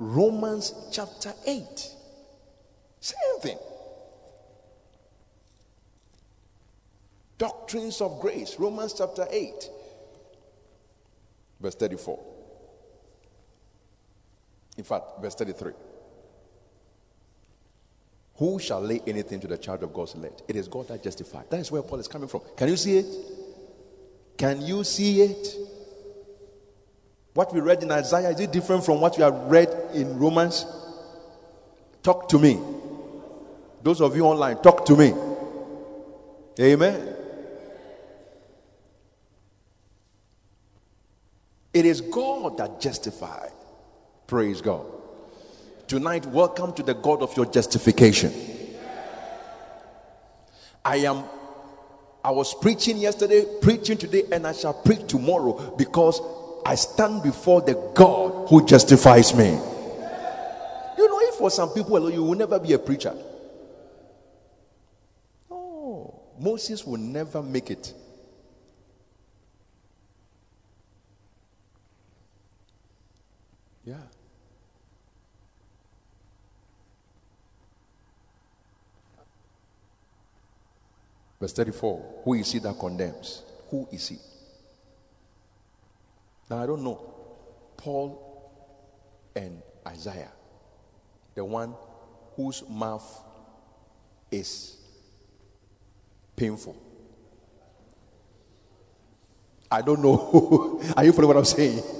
[0.00, 1.64] Romans chapter 8.
[2.98, 3.58] Same thing.
[7.40, 8.56] Doctrines of grace.
[8.58, 9.70] Romans chapter 8,
[11.58, 12.22] verse 34.
[14.76, 15.72] In fact, verse 33.
[18.36, 20.42] Who shall lay anything to the charge of God's elect?
[20.48, 21.46] It is God that justifies.
[21.48, 22.42] That is where Paul is coming from.
[22.58, 23.06] Can you see it?
[24.36, 25.56] Can you see it?
[27.32, 30.66] What we read in Isaiah, is it different from what we have read in Romans?
[32.02, 32.60] Talk to me.
[33.82, 35.14] Those of you online, talk to me.
[36.60, 37.16] Amen.
[41.72, 43.52] It is God that justifies.
[44.26, 44.86] Praise God.
[45.86, 48.32] Tonight, welcome to the God of your justification.
[50.84, 51.24] I am,
[52.24, 56.20] I was preaching yesterday, preaching today, and I shall preach tomorrow because
[56.64, 59.50] I stand before the God who justifies me.
[59.50, 63.14] You know, if for some people you will never be a preacher.
[65.50, 67.94] Oh, Moses will never make it.
[73.90, 73.96] Yeah.
[81.40, 83.42] Verse 34 Who is he that condemns?
[83.68, 84.16] Who is he?
[86.48, 87.00] Now, I don't know.
[87.76, 88.52] Paul
[89.34, 90.30] and Isaiah,
[91.34, 91.74] the one
[92.36, 93.24] whose mouth
[94.30, 94.76] is
[96.36, 96.76] painful.
[99.68, 100.80] I don't know.
[100.96, 101.99] Are you following what I'm saying?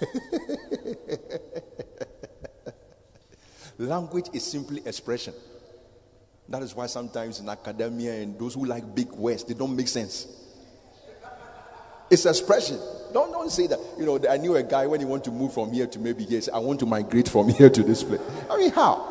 [3.78, 5.34] Language is simply expression.
[6.48, 9.88] That is why sometimes in academia and those who like big words, they don't make
[9.88, 10.26] sense.
[12.10, 12.78] It's expression.
[13.12, 13.78] Don't, don't say that.
[13.96, 16.26] You know, I knew a guy when he wanted to move from here to maybe
[16.40, 18.20] said, I want to migrate from here to this place.
[18.50, 19.06] I mean, how?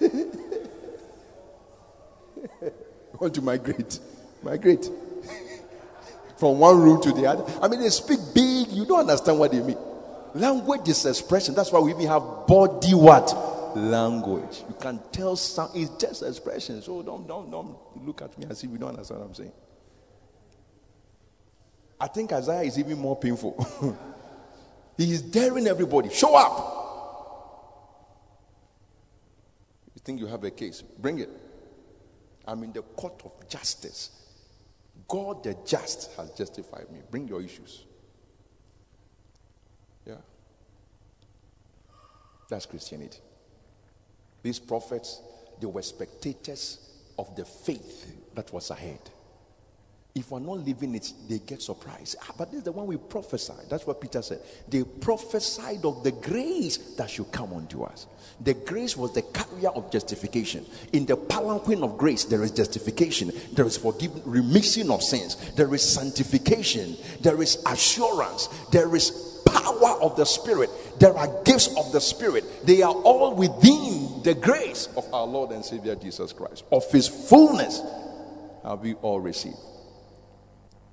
[3.20, 3.98] want to migrate.
[4.42, 4.88] Migrate.
[6.38, 7.44] from one room to the other.
[7.60, 8.57] I mean, they speak big.
[8.78, 9.76] You don't understand what they mean.
[10.34, 11.52] Language is expression.
[11.52, 13.76] That's why we even have body what?
[13.76, 14.62] Language.
[14.68, 15.70] You can tell some.
[15.74, 16.80] It's just expression.
[16.80, 17.76] So don't don't don't
[18.06, 19.52] look at me as if you don't understand what I'm saying.
[22.00, 23.56] I think Isaiah is even more painful.
[24.96, 26.10] he is daring everybody.
[26.10, 26.76] Show up.
[29.96, 30.82] You think you have a case?
[30.82, 31.30] Bring it.
[32.46, 34.10] I'm in the court of justice.
[35.08, 37.00] God the just has justified me.
[37.10, 37.84] Bring your issues.
[40.08, 40.14] Yeah.
[42.48, 43.18] That's Christianity.
[44.42, 45.20] These prophets,
[45.60, 46.78] they were spectators
[47.18, 49.00] of the faith that was ahead.
[50.14, 52.16] If we're not living it, they get surprised.
[52.22, 53.68] Ah, but this is the one we prophesied.
[53.68, 54.40] That's what Peter said.
[54.66, 58.06] They prophesied of the grace that should come unto us.
[58.40, 60.64] The grace was the carrier of justification.
[60.92, 65.72] In the palanquin of grace, there is justification, there is forgiveness, remission of sins, there
[65.74, 71.92] is sanctification, there is assurance, there is power of the Spirit, there are gifts of
[71.92, 72.44] the Spirit.
[72.66, 76.64] They are all within the grace of our Lord and Savior Jesus Christ.
[76.70, 77.82] Of His fullness
[78.64, 79.56] have we all received.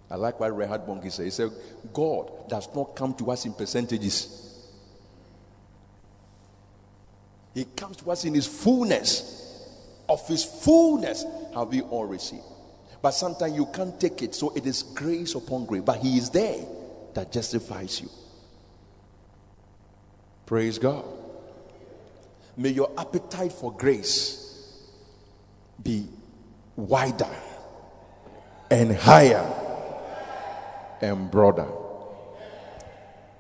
[0.10, 1.26] I like what Reinhard Bonnke said.
[1.26, 1.52] He said,
[1.94, 4.42] God does not come to us in percentages.
[7.54, 9.42] He comes to us in his fullness.
[10.08, 11.26] Of his fullness
[11.56, 12.44] have we all received.
[13.02, 14.36] But sometimes you can't take it.
[14.36, 15.82] So it is grace upon grace.
[15.84, 16.64] But he is there
[17.16, 18.10] that justifies you.
[20.46, 21.06] Praise God.
[22.58, 24.42] May your appetite for grace
[25.82, 26.08] be
[26.76, 27.30] wider
[28.70, 29.46] and higher
[31.02, 31.68] and broader.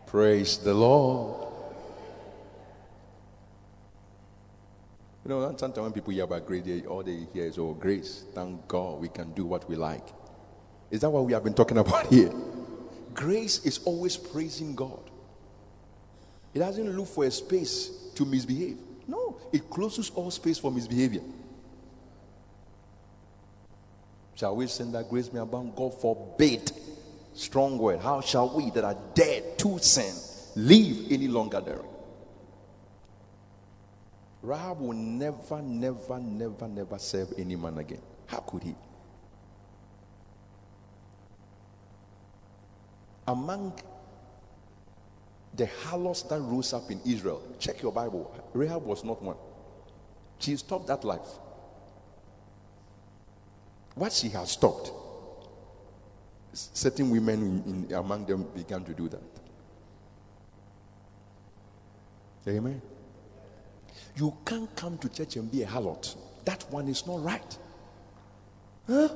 [0.08, 1.41] Praise the Lord.
[5.26, 8.26] You know, sometimes when people hear about grace, they, all they hear is, oh, grace.
[8.34, 10.08] Thank God we can do what we like.
[10.91, 12.32] Is that what we have been talking about here?
[13.14, 14.99] Grace is always praising God.
[16.56, 18.78] It doesn't look for a space to misbehave.
[19.08, 21.22] No, it closes all space for misbehavior.
[24.36, 25.76] Shall we send that grace may abound?
[25.76, 26.72] God forbid.
[27.34, 27.99] Strong word.
[27.99, 30.16] How shall we that are dead to sin
[30.56, 31.86] live any longer therein?
[34.41, 38.01] Rahab will never, never, never, never serve any man again.
[38.28, 38.76] How could he?
[43.28, 43.74] Among
[45.56, 48.34] the harlots that rose up in Israel, check your Bible.
[48.53, 49.38] Rahab was not one.
[50.39, 51.39] She stopped that life.
[53.95, 54.91] What she has stopped
[56.56, 59.22] certain women in, in, among them began to do that.
[62.47, 62.82] Amen.
[64.16, 66.16] You can't come to church and be a harlot.
[66.45, 67.58] That one is not right.
[68.88, 69.10] Huh?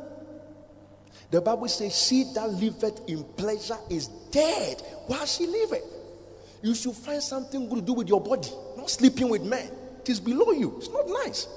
[1.32, 5.99] The Bible says, She that liveth in pleasure is dead while she liveth.
[6.62, 9.70] You should find something good to do with your body, not sleeping with men.
[10.02, 10.76] It is below you.
[10.78, 11.48] It's not nice.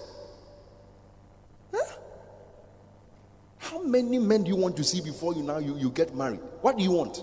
[1.75, 1.97] Huh?
[3.59, 6.41] How many men do you want to see before you now you, you get married?
[6.61, 7.23] What do you want?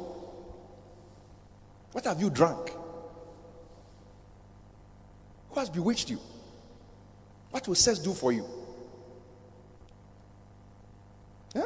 [1.91, 2.71] What have you drunk?
[5.51, 6.19] Who has bewitched you?
[7.51, 8.45] What will sex do for you?
[11.53, 11.65] Huh?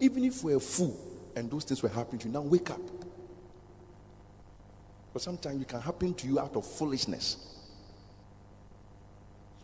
[0.00, 0.96] Even if we're a fool
[1.34, 2.80] and those things were happening to you, now wake up.
[5.18, 7.54] Sometimes it can happen to you out of foolishness.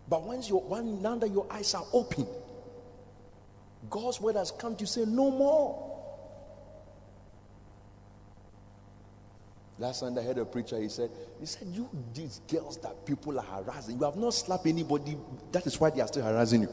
[0.09, 2.27] But once your one now that your eyes are open,
[3.89, 5.93] God's word has come to say no more.
[9.79, 13.39] Last Sunday I heard a preacher, he said, he said, you these girls that people
[13.39, 15.17] are harassing, you have not slapped anybody.
[15.51, 16.69] That is why they are still harassing you.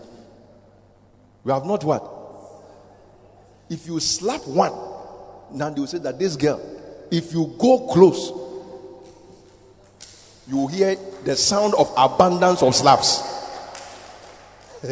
[1.44, 2.04] You have not what?
[3.70, 4.74] If you slap one,
[5.58, 6.62] now they will say that this girl,
[7.10, 8.32] if you go close,
[10.52, 13.24] you hear the sound of abundance of slaps.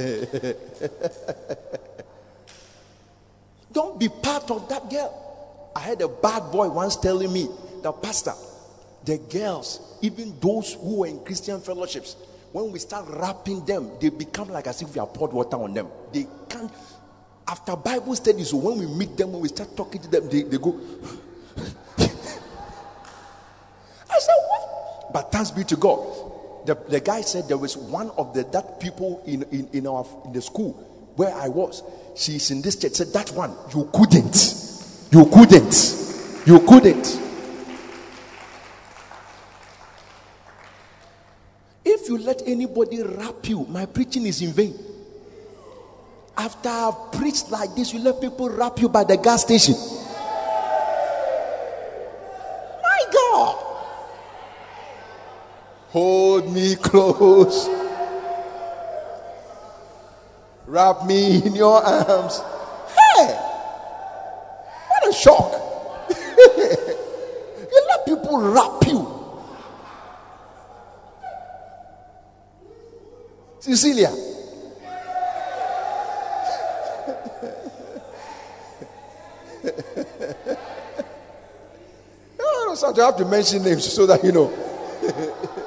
[3.74, 5.72] Don't be part of that girl.
[5.76, 7.50] I had a bad boy once telling me,
[7.84, 8.34] the pastor,
[9.04, 12.16] the girls, even those who were in Christian fellowships,
[12.52, 15.74] when we start rapping them, they become like as if we have poured water on
[15.74, 15.88] them.
[16.14, 16.72] They can't.
[17.48, 20.44] After Bible studies, so when we meet them, when we start talking to them, they,
[20.44, 20.80] they go.
[24.10, 24.69] I said, what?
[25.12, 26.00] But thanks be to God.
[26.66, 30.06] The, the guy said there was one of the that people in, in, in our
[30.26, 30.74] in the school
[31.16, 31.84] where I was.
[32.16, 32.94] She's in this church.
[32.94, 34.68] Said that one, you couldn't.
[35.12, 36.00] You couldn't.
[36.46, 37.22] You couldn't.
[41.86, 44.78] If you let anybody rap you, my preaching is in vain.
[46.38, 49.76] After I've preached like this, you let people rap you by the gas station.
[52.82, 53.66] My God.
[55.90, 57.68] Hold me close.
[60.68, 62.42] Wrap me in your arms.
[62.96, 63.34] Hey,
[64.88, 65.52] what a shock.
[66.58, 69.08] you let people wrap you.
[73.60, 74.10] Cecilia.
[82.38, 84.54] no, no, I have to mention names so that you know.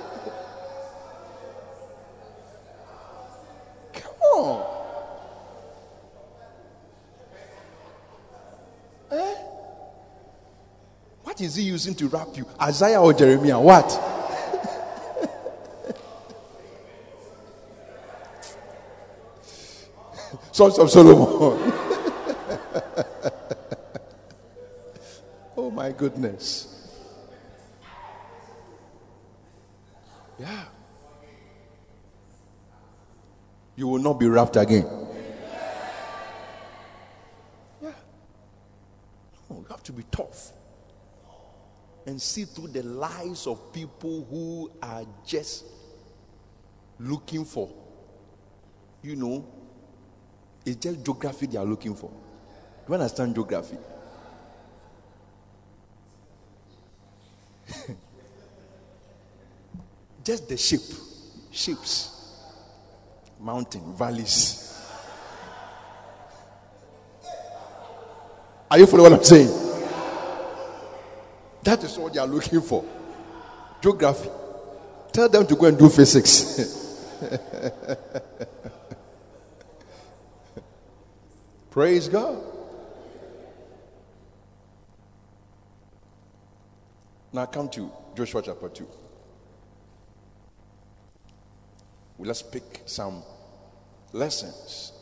[11.53, 12.47] is he using to wrap you?
[12.63, 13.61] Isaiah or Jeremiah?
[13.61, 13.91] What?
[20.53, 21.19] Songs of Solomon.
[25.59, 26.69] oh my goodness.
[30.39, 30.65] Yeah.
[33.77, 34.89] You will not be wrapped again.
[37.83, 37.93] Yeah.
[39.51, 40.53] No, you have to be tough
[42.07, 45.65] and see through the lives of people who are just
[46.99, 47.69] looking for,
[49.03, 49.45] you know,
[50.65, 52.09] it's just geography they are looking for.
[52.09, 52.17] Do
[52.89, 53.77] you understand geography?
[60.25, 60.81] just the shape,
[61.51, 62.39] shapes,
[63.41, 64.61] mountain, valleys.
[68.71, 69.62] Are you following what I'm saying?
[72.13, 72.85] They are looking for.
[73.81, 74.29] Geography.
[75.13, 77.07] Tell them to go and do physics.
[81.71, 82.43] Praise God.
[87.33, 88.87] Now come to Joshua chapter 2.
[92.19, 93.23] Well, let's pick some
[94.13, 94.93] lessons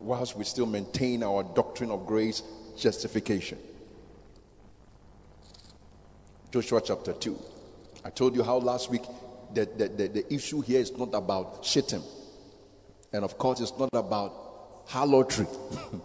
[0.00, 2.42] whilst we still maintain our doctrine of grace
[2.76, 3.58] justification.
[6.56, 7.38] Joshua chapter 2.
[8.02, 9.02] I told you how last week
[9.52, 12.02] that the, the, the issue here is not about Shittim.
[13.12, 14.32] And of course, it's not about
[14.86, 15.46] harlotry.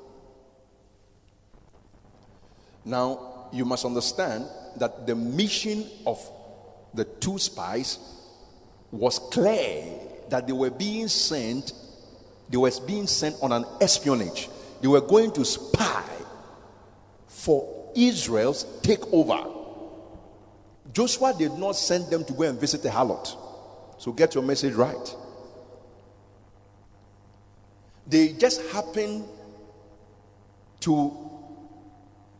[2.84, 4.46] now, you must understand
[4.76, 6.20] that the mission of
[6.94, 7.98] the two spies
[8.92, 9.86] was clear
[10.32, 11.72] that they were being sent,
[12.50, 14.50] they were being sent on an espionage.
[14.82, 16.04] They were going to spy
[17.30, 19.51] for Israel's takeover.
[20.94, 23.36] Joshua did not send them to go and visit the harlot.
[23.98, 25.16] So get your message right.
[28.08, 29.26] They just happened
[30.82, 31.30] to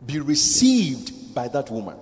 [0.04, 1.96] be received by that woman.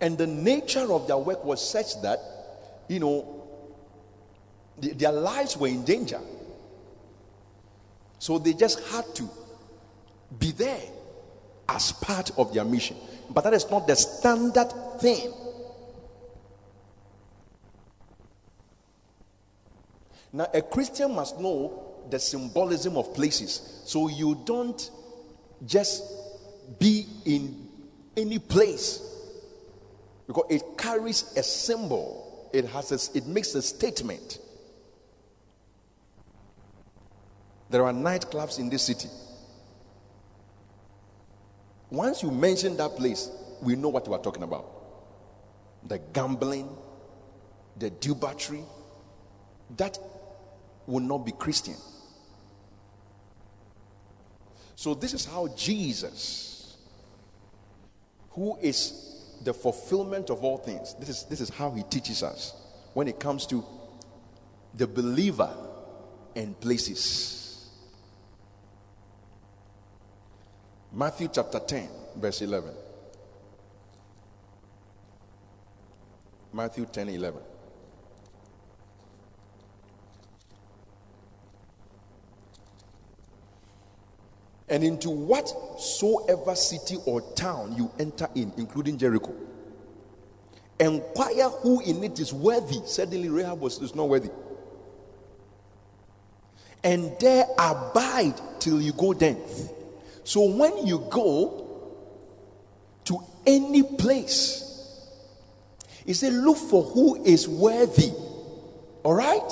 [0.00, 2.20] And the nature of their work was such that,
[2.86, 3.44] you know,
[4.78, 6.20] their lives were in danger.
[8.20, 9.28] So they just had to
[10.38, 10.80] be there
[11.68, 12.96] as part of their mission.
[13.30, 15.32] But that is not the standard thing
[20.32, 23.82] Now, a Christian must know the symbolism of places.
[23.84, 24.90] So you don't
[25.66, 26.04] just
[26.78, 27.66] be in
[28.16, 29.02] any place
[30.26, 34.38] because it carries a symbol, it, has a, it makes a statement.
[37.70, 39.08] There are nightclubs in this city.
[41.90, 43.30] Once you mention that place,
[43.62, 44.66] we know what you are talking about.
[45.86, 46.68] The gambling,
[47.78, 48.62] the debauchery,
[49.76, 49.98] that
[50.86, 51.76] will not be Christian.
[54.76, 56.76] So, this is how Jesus,
[58.30, 62.54] who is the fulfillment of all things, this is, this is how he teaches us
[62.94, 63.64] when it comes to
[64.74, 65.50] the believer
[66.36, 67.47] and places.
[70.92, 72.70] Matthew chapter 10, verse 11.
[76.52, 77.40] Matthew 10 11.
[84.70, 89.34] And into whatsoever city or town you enter in, including Jericho,
[90.78, 92.80] inquire who in it is worthy.
[92.84, 94.30] Suddenly, Rahab was is not worthy.
[96.84, 99.70] And there abide till you go thence.
[100.28, 101.88] So when you go
[103.06, 105.08] to any place,
[106.04, 108.10] he said, Look for who is worthy.
[109.04, 109.50] All right?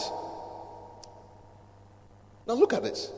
[2.46, 3.10] Now look at this.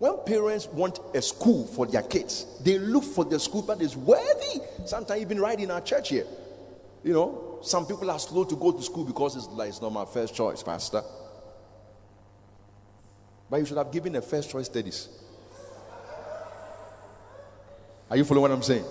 [0.00, 3.96] When parents want a school for their kids, they look for the school that is
[3.96, 4.60] worthy.
[4.84, 6.26] Sometimes even right in our church here.
[7.04, 9.92] You know, some people are slow to go to school because it's like it's not
[9.92, 11.04] my first choice, Pastor.
[13.48, 15.08] But you should have given a first choice studies.
[18.10, 18.84] Are you following what I'm saying?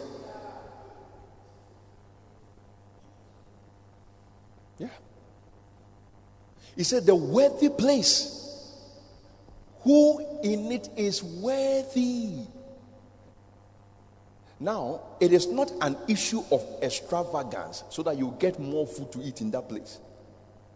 [4.78, 4.88] Yeah.
[6.76, 8.43] He said, The worthy place
[9.82, 12.45] who in it is worthy.
[14.59, 19.22] Now, it is not an issue of extravagance so that you get more food to
[19.22, 19.99] eat in that place.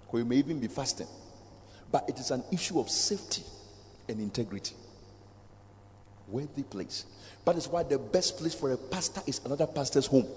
[0.10, 1.08] Or you may even be fasting.
[1.90, 3.44] But it is an issue of safety
[4.10, 4.76] and integrity.
[6.28, 7.06] Worthy place.
[7.46, 10.28] That is why the best place for a pastor is another pastor's home,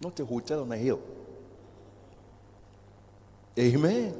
[0.00, 1.00] not a hotel on a hill.
[3.58, 4.14] Amen.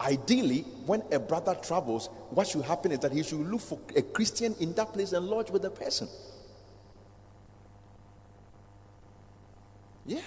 [0.00, 4.02] Ideally, when a brother travels, what should happen is that he should look for a
[4.02, 6.08] Christian in that place and lodge with the person.
[10.04, 10.20] Yeah.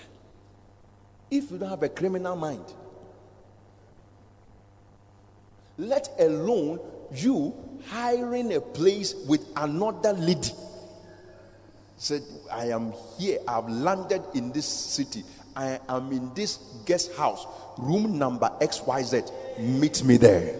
[1.29, 2.63] If you don't have a criminal mind,
[5.77, 6.79] let alone
[7.13, 7.53] you
[7.87, 10.51] hiring a place with another lady.
[11.97, 15.23] Said, I am here, I've landed in this city,
[15.55, 17.45] I am in this guest house,
[17.77, 20.59] room number XYZ meet me there.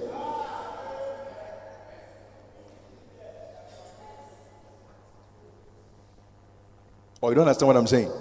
[7.22, 8.12] Or oh, you don't understand what I'm saying?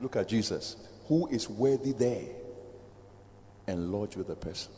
[0.00, 0.76] Look at Jesus,
[1.08, 2.24] who is worthy there
[3.66, 4.72] and lodge with the person.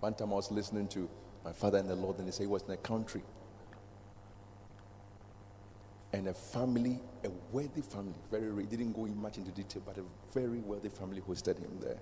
[0.00, 1.08] One time I was listening to
[1.44, 3.22] my father in the Lord, and he said he was in a country
[6.12, 9.98] and a family, a wealthy family, very rich, didn't go in much into detail, but
[9.98, 11.98] a very wealthy family hosted him there.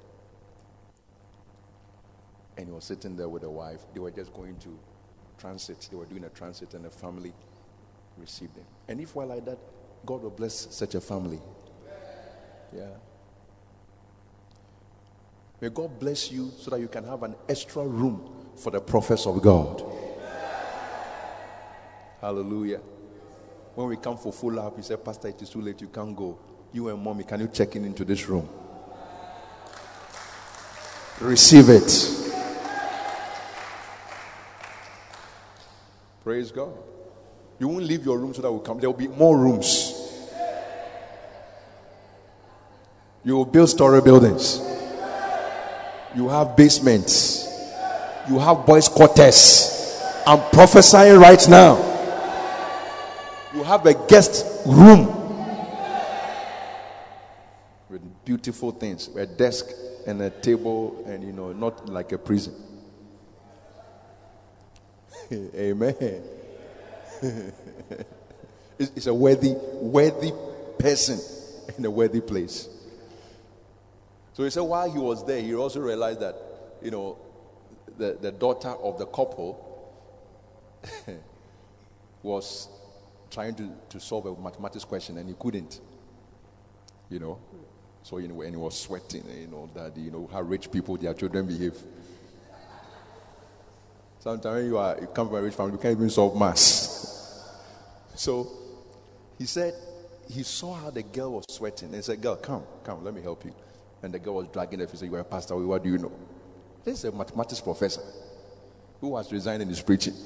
[2.56, 3.80] And he was sitting there with a wife.
[3.92, 4.78] They were just going to
[5.38, 5.88] transit.
[5.90, 7.32] They were doing a transit, and the family
[8.16, 8.64] received him.
[8.88, 9.58] And if we're like that,
[10.06, 11.40] God will bless such a family.
[12.74, 12.88] Yeah.
[15.60, 19.26] May God bless you so that you can have an extra room for the prophets
[19.26, 19.82] of God.
[22.20, 22.80] Hallelujah.
[23.74, 25.80] When we come for full up, he said, Pastor, it is too late.
[25.80, 26.38] You can't go.
[26.72, 28.48] You and mommy, can you check in into this room?
[31.20, 32.10] Receive it.
[36.22, 36.72] Praise God.
[37.58, 38.78] You won't leave your room so that will come.
[38.78, 39.94] There will be more rooms.
[43.24, 44.75] You will build story buildings.
[46.16, 47.46] You have basements.
[48.28, 50.02] You have boys' quarters.
[50.26, 51.96] I'm prophesying right now
[53.56, 55.06] you have a guest room
[57.88, 59.70] with beautiful things, a desk
[60.06, 62.54] and a table, and you know, not like a prison.
[65.32, 66.22] Amen.
[68.78, 70.32] it's a worthy, worthy
[70.78, 71.18] person
[71.78, 72.68] in a worthy place.
[74.36, 76.36] So he said while he was there, he also realized that,
[76.82, 77.16] you know,
[77.96, 79.90] the, the daughter of the couple
[82.22, 82.68] was
[83.30, 85.80] trying to, to solve a mathematics question and he couldn't.
[87.08, 87.38] You know?
[88.02, 90.98] So, you know, and he was sweating, you know, that, you know, how rich people,
[90.98, 91.72] their children behave.
[94.18, 97.42] Sometimes you, are, you come from a rich family, you can't even solve maths.
[98.14, 98.52] So
[99.38, 99.72] he said,
[100.28, 103.22] he saw how the girl was sweating and he said, Girl, come, come, let me
[103.22, 103.54] help you.
[104.02, 104.86] And the girl was dragging her.
[104.86, 106.12] He said, You're a pastor, what do you know?
[106.84, 108.02] This is a mathematics professor
[109.00, 110.14] who was resigning his preaching.
[110.14, 110.20] He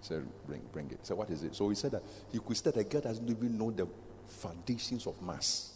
[0.00, 0.98] said, bring, bring it.
[1.02, 1.54] So what is it?
[1.54, 2.02] So he said that
[2.32, 3.86] he could say that a girl doesn't even know the
[4.26, 5.72] foundations of mass.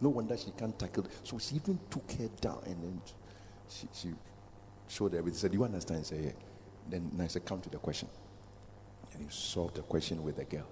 [0.00, 1.06] No wonder she can't tackle.
[1.22, 3.02] So she even took her down and then
[3.68, 4.08] she, she
[4.88, 5.34] showed everything.
[5.34, 6.00] He said, Do you understand?
[6.00, 6.30] He said, Yeah.
[6.88, 8.08] Then I said, Come to the question.
[9.12, 10.66] And he solved the question with the girl.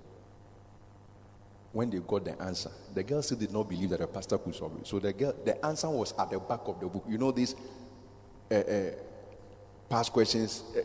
[1.72, 4.54] When they got the answer, the girl still did not believe that the pastor could
[4.54, 4.86] solve it.
[4.86, 7.04] So the girl, the answer was at the back of the book.
[7.08, 7.54] You know these
[8.50, 8.90] uh, uh,
[9.88, 10.64] past questions.
[10.76, 10.80] Uh,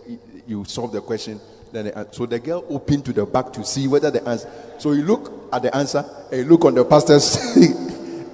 [0.46, 1.40] you solve the question,
[1.72, 4.48] then the, so the girl opened to the back to see whether the answer.
[4.78, 7.36] So he look at the answer and he look on the pastor's,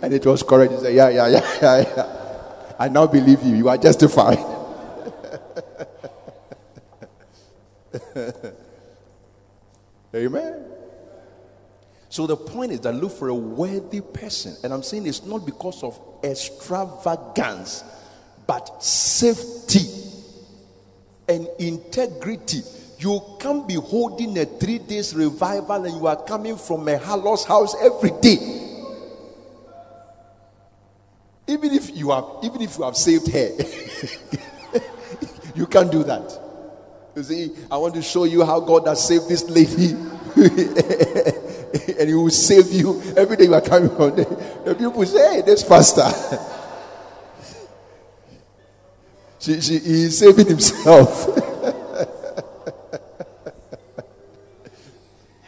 [0.01, 0.73] and it was correct.
[0.73, 2.17] He said, "Yeah, yeah, yeah, yeah, yeah."
[2.77, 3.55] I now believe you.
[3.55, 4.39] You are justified.
[10.13, 10.80] Amen.
[12.11, 14.57] So the point is that look for a worthy person.
[14.65, 17.85] And I'm saying it's not because of extravagance,
[18.45, 19.87] but safety
[21.29, 22.63] and integrity.
[22.99, 27.45] You can't be holding a three days revival and you are coming from a Hallows
[27.45, 28.35] house every day.
[31.47, 33.55] Even if you have, even if you have saved her,
[35.55, 36.39] you can't do that.
[37.15, 39.95] You see, I want to show you how God has saved this lady.
[41.99, 44.15] and he will save you every day you are coming on.
[44.15, 44.25] The,
[44.65, 46.09] the people say, hey, this pastor.
[49.39, 51.27] she, she, he is saving himself.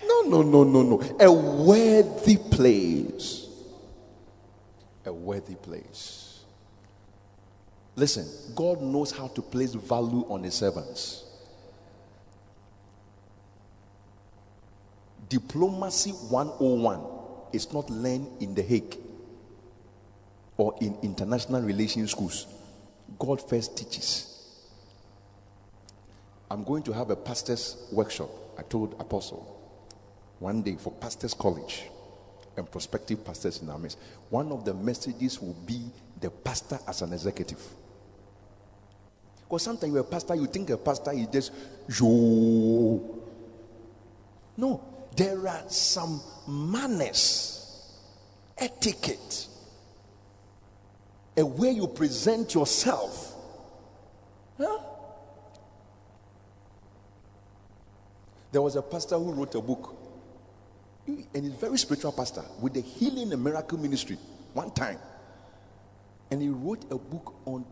[0.05, 1.01] no, no, no, no, no.
[1.19, 3.43] A worthy place
[5.05, 6.43] a worthy place.
[7.95, 11.22] Listen, God knows how to place value on his servants.
[15.33, 17.01] Diplomacy 101
[17.53, 18.99] is not learned in The Hague
[20.57, 22.45] or in international relations schools.
[23.17, 24.29] God first teaches.
[26.51, 28.29] I'm going to have a pastor's workshop.
[28.59, 29.59] I told Apostle
[30.37, 31.85] one day for pastors' college
[32.55, 33.97] and prospective pastors in our midst.
[34.29, 35.81] One of the messages will be
[36.21, 37.59] the pastor as an executive.
[39.45, 41.51] Because sometimes you're a pastor, you think a pastor is just
[41.99, 43.19] yo.
[44.55, 47.91] No, there are some manners,
[48.57, 49.47] etiquette,
[51.37, 53.35] a way you present yourself.
[54.57, 54.79] Huh?
[58.51, 59.95] There was a pastor who wrote a book
[61.07, 64.17] and he's a very spiritual pastor with the healing and miracle ministry
[64.53, 64.99] one time.
[66.31, 67.65] And he wrote a book on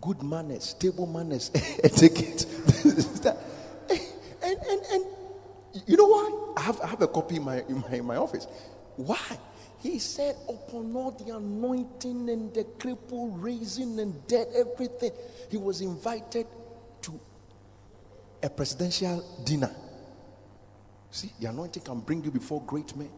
[0.00, 1.50] good manners, table manners,
[1.84, 2.46] etiquette.
[5.86, 6.58] you know what?
[6.58, 8.46] I have, I have a copy in my, in my, in my office.
[8.96, 9.18] Why?
[9.80, 15.10] He said, upon all the anointing and the cripple raising and dead, everything,
[15.50, 16.46] he was invited
[17.02, 17.20] to
[18.42, 19.74] a presidential dinner.
[21.10, 23.10] See, the anointing can bring you before great men.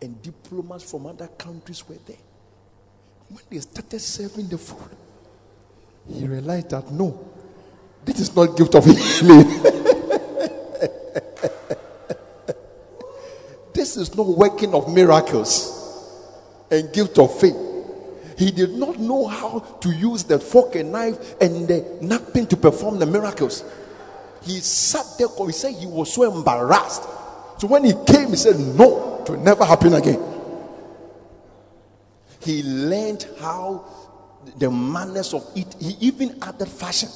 [0.00, 2.16] And diplomats from other countries were there.
[3.28, 4.96] When they started serving the food,
[6.08, 7.28] he realized that no,
[8.04, 9.83] this is not gift of healing.
[13.94, 15.70] This is not working of miracles
[16.70, 17.56] and gift of faith.
[18.36, 22.56] He did not know how to use the fork and knife and the napkin to
[22.56, 23.64] perform the miracles.
[24.42, 27.04] He sat there, he said he was so embarrassed.
[27.58, 30.20] So when he came, he said, No, it will never happen again.
[32.40, 33.84] He learned how
[34.58, 37.08] the manners of it, he even added fashion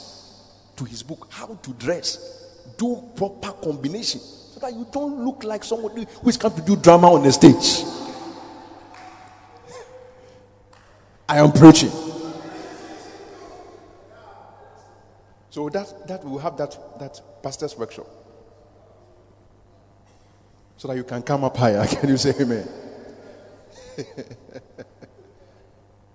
[0.77, 2.47] to his book, how to dress,
[2.79, 4.21] do proper combination,
[4.59, 7.31] so that you don't look like somebody who is come to do drama on the
[7.31, 7.85] stage.
[11.29, 11.91] I am preaching.
[15.51, 18.07] So that that will have that that pastor's workshop.
[20.77, 21.87] So that you can come up higher.
[22.01, 22.69] Can you say amen?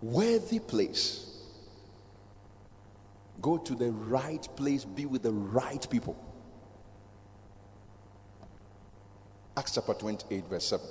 [0.01, 1.29] Worthy place.
[3.41, 6.17] Go to the right place, be with the right people.
[9.55, 10.85] Acts chapter 28, verse 7.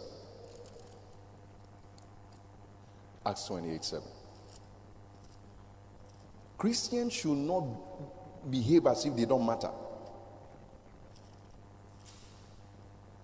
[3.27, 4.09] Acts 28, 7.
[6.59, 7.65] Christians should not
[8.51, 9.71] behave as if they don't matter.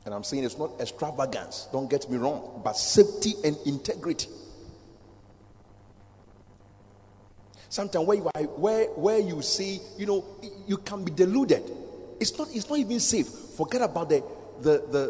[0.05, 4.29] And I'm saying it's not extravagance, don't get me wrong, but safety and integrity.
[7.69, 10.25] Sometimes where you are, where, where you see, you know,
[10.67, 11.63] you can be deluded.
[12.19, 13.29] It's not, it's not even safe.
[13.29, 14.25] Forget about the
[14.61, 15.03] the the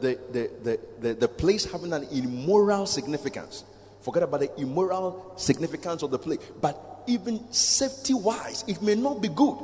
[0.00, 0.18] the
[0.62, 3.64] the the, the, place having an immoral significance.
[4.00, 6.38] Forget about the immoral significance of the place.
[6.60, 9.56] But even safety wise, it may not be good.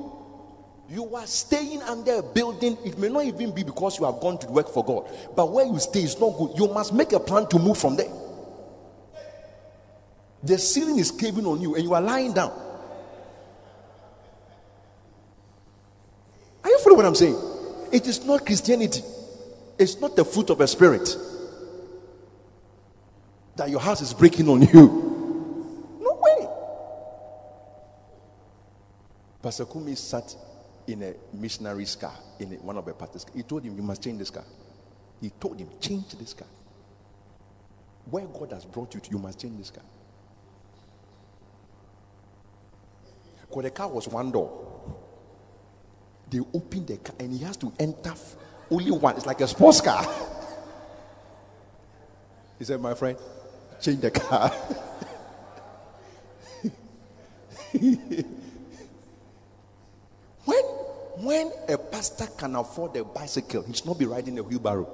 [0.88, 4.38] You are staying under a building, it may not even be because you have gone
[4.38, 5.08] to work for God.
[5.34, 6.58] But where you stay is not good.
[6.58, 8.10] You must make a plan to move from there.
[10.42, 12.50] The ceiling is caving on you and you are lying down.
[16.64, 17.38] Are you following what I'm saying?
[17.92, 19.02] It is not Christianity,
[19.82, 21.16] it's not the fruit of a spirit
[23.56, 25.98] that your house is breaking on you.
[26.00, 26.48] No way.
[29.42, 30.34] Pastor Kumi sat
[30.86, 33.26] in a missionary's car, in one of the pastors.
[33.34, 34.44] He told him, You must change this car.
[35.20, 36.48] He told him, Change this car.
[38.10, 39.84] Where God has brought you to, you must change this car.
[43.48, 44.68] Because the car was one door.
[46.30, 48.14] They opened the car and he has to enter
[48.72, 49.16] only one.
[49.16, 50.02] It's like a sports car.
[52.58, 53.16] he said, My friend,
[53.80, 54.50] change the car.
[60.44, 60.64] when
[61.18, 64.88] when a pastor can afford a bicycle, he should not be riding a wheelbarrow.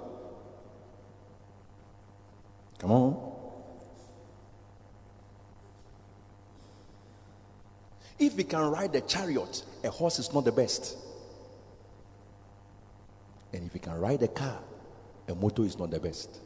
[2.79, 3.29] Come on.
[8.19, 10.97] If he can ride a chariot, a horse is not the best.
[13.53, 14.59] And if he can ride a car,
[15.27, 16.39] a motor is not the best.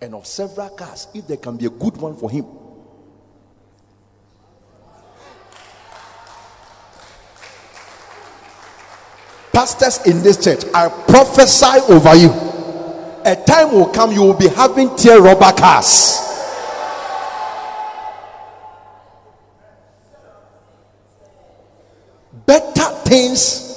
[0.00, 2.46] And of several cars, if there can be a good one for him,
[9.52, 12.30] pastors in this church, I prophesy over you.
[13.24, 16.18] A time will come, you will be having tear rubber cars.
[22.46, 23.69] Better things,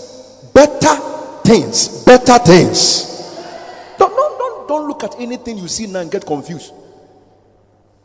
[0.54, 0.96] better
[1.44, 3.10] things, better things.
[3.98, 6.74] Don't, don't, don't, don't look at anything you see now and get confused.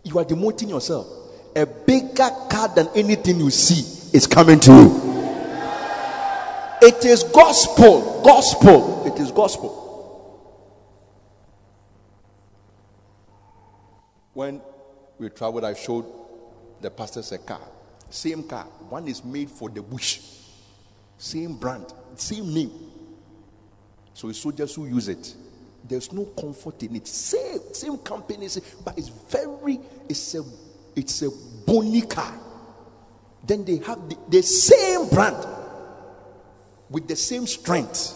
[0.04, 1.06] You are demoting yourself.
[1.54, 5.08] A bigger car than anything you see is coming to you.
[6.80, 8.22] It is gospel.
[8.22, 9.06] Gospel.
[9.06, 9.84] It is gospel.
[14.34, 14.60] When
[15.18, 16.06] we traveled, I showed
[16.80, 17.60] the pastors a car.
[18.08, 18.64] Same car.
[18.88, 20.20] One is made for the bush.
[21.18, 21.92] Same brand.
[22.14, 22.70] Same name.
[24.14, 25.34] So it's soldiers who use it.
[25.84, 27.06] There's no comfort in it.
[27.06, 28.48] Same, same company,
[28.84, 30.42] but it's very, it's a
[30.96, 31.30] it's a
[31.66, 32.34] bony car.
[33.46, 35.46] Then they have the, the same brand
[36.90, 38.14] with the same strength,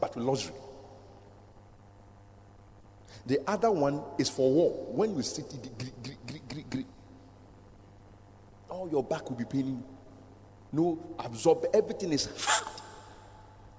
[0.00, 0.54] but with luxury.
[3.26, 4.70] The other one is for war.
[4.90, 5.44] When you sit,
[8.68, 9.82] all your back will be paining.
[10.72, 12.74] No, absorb everything is hard.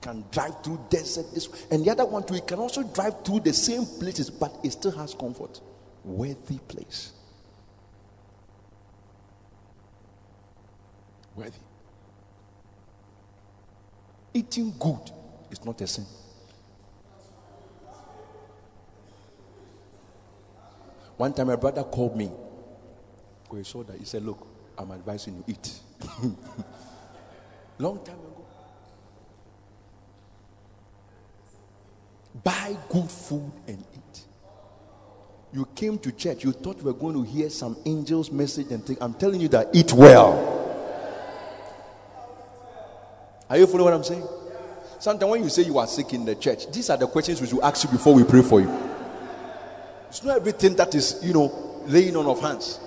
[0.01, 2.35] Can drive through desert this, and the other one too.
[2.35, 5.59] It can also drive through the same places, but it still has comfort.
[6.05, 7.11] Worthy place.
[11.35, 11.51] Worthy.
[14.33, 15.11] Eating good
[15.51, 16.05] is not a sin.
[21.17, 22.31] One time, a brother called me.
[23.51, 23.97] He saw that.
[23.97, 25.79] He said, Look, I'm advising you eat.
[27.79, 28.45] Long time ago.
[32.43, 34.23] Buy good food and eat.
[35.53, 38.85] You came to church, you thought we were going to hear some angel's message and
[38.85, 40.57] think, I'm telling you that eat well.
[43.49, 44.27] Are you following what I'm saying?
[44.99, 47.47] Sometimes when you say you are sick in the church, these are the questions we
[47.47, 48.69] should ask you before we pray for you.
[50.09, 52.79] It's not everything that is, you know, laying on of hands.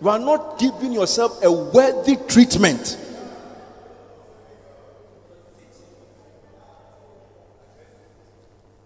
[0.00, 2.98] You are not giving yourself a worthy treatment.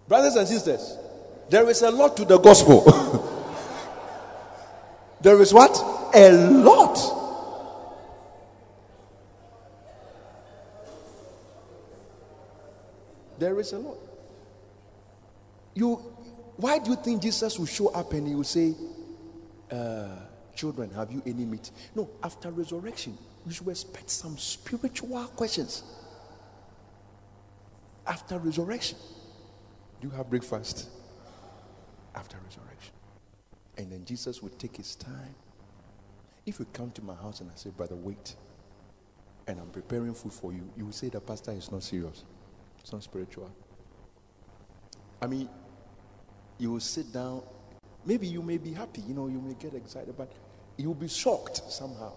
[0.06, 0.98] Brothers and sisters,
[1.48, 2.80] there is a lot to the gospel.
[5.20, 5.76] there is what?
[6.14, 7.16] A lot.
[13.38, 13.96] There is a lot.
[15.74, 15.94] You,
[16.56, 18.74] why do you think Jesus will show up and he will say,
[19.70, 20.08] uh,
[20.55, 21.70] Children, have you any meat?
[21.94, 25.82] No, after resurrection, you should expect some spiritual questions.
[28.07, 28.98] After resurrection,
[30.01, 30.88] do you have breakfast?
[32.14, 32.92] After resurrection.
[33.76, 35.34] And then Jesus will take his time.
[36.46, 38.34] If you come to my house and I say, Brother, wait,
[39.46, 42.24] and I'm preparing food for you, you will say the pastor is not serious.
[42.80, 43.51] It's not spiritual.
[45.22, 45.48] I mean,
[46.59, 47.42] you will sit down.
[48.05, 50.32] Maybe you may be happy, you know, you may get excited, but
[50.76, 52.12] you'll be shocked somehow.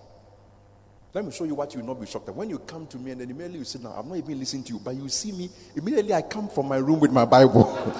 [1.13, 2.35] Let me show you what you will not be shocked at.
[2.35, 4.63] When you come to me and then immediately you sit down, I'm not even listening
[4.63, 7.77] to you, but you see me, immediately I come from my room with my Bible.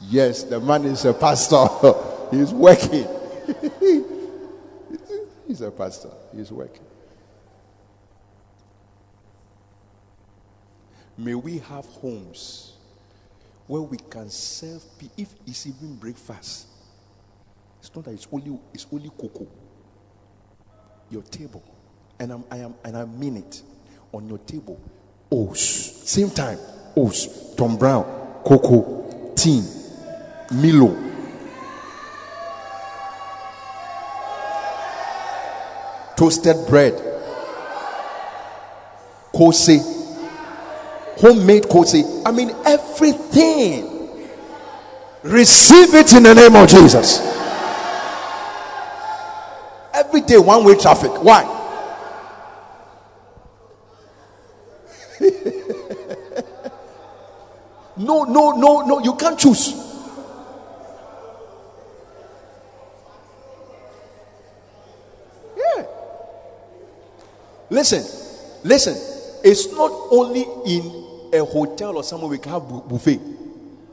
[0.00, 1.66] yes, the man is a pastor.
[2.30, 3.06] He's working.
[5.46, 6.10] He's a pastor.
[6.34, 6.84] He's working.
[11.18, 12.77] May we have homes
[13.68, 14.82] where we can serve.
[15.16, 16.66] If it's even breakfast,
[17.78, 19.46] it's not that it's only it's only cocoa.
[21.10, 21.62] Your table,
[22.18, 23.62] and I'm, I am and I mean it.
[24.10, 24.80] On your table,
[25.30, 25.60] oats,
[26.10, 26.58] same time,
[26.96, 28.04] oats, Tom Brown,
[28.44, 29.62] cocoa, tea,
[30.50, 31.04] Milo.
[36.16, 36.94] Toasted bread,
[39.32, 39.97] kose,
[41.20, 42.04] homemade kose.
[42.24, 43.98] I mean everything.
[45.22, 47.20] Receive it in the name of Jesus.
[49.92, 51.10] Every day, one way traffic.
[51.22, 51.42] Why?
[57.96, 59.00] no, no, no, no.
[59.00, 59.74] You can't choose.
[65.56, 65.84] Yeah.
[67.70, 68.04] Listen,
[68.62, 68.96] listen.
[69.44, 73.20] It's not only in a hotel or somewhere we can have bu- buffet.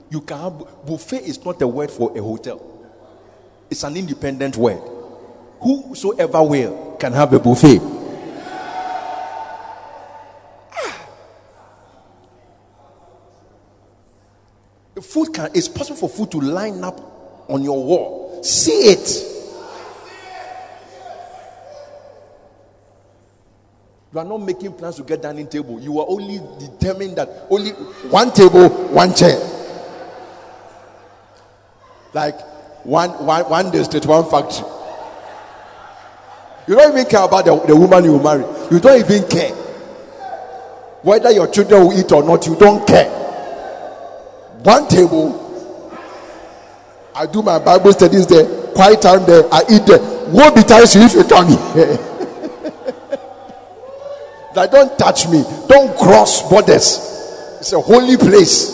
[0.10, 2.62] You can have buffet is not a word for a hotel.
[3.70, 4.82] It's an independent word.
[5.60, 7.80] Whosoever will can have a buffet.
[10.74, 11.08] Ah.
[15.02, 17.00] Food can it's possible for food to line up
[17.50, 18.44] on your wall.
[18.44, 19.35] See it.
[24.16, 25.78] You are not making plans to get dining table.
[25.78, 27.72] You are only determined that only
[28.08, 29.38] one table, one chair.
[32.14, 32.40] Like
[32.86, 34.66] one, one, one district, one factory.
[36.66, 38.46] You don't even care about the, the woman you marry.
[38.72, 39.52] You don't even care.
[41.04, 43.10] Whether your children will eat or not, you don't care.
[44.64, 45.92] One table.
[47.14, 48.46] I do my Bible studies there.
[48.72, 49.44] Quiet time there.
[49.54, 50.00] I eat there.
[50.30, 52.12] Won't be times if you come here.
[54.56, 55.44] that don't touch me.
[55.68, 57.58] Don't cross borders.
[57.60, 58.74] It's a holy place.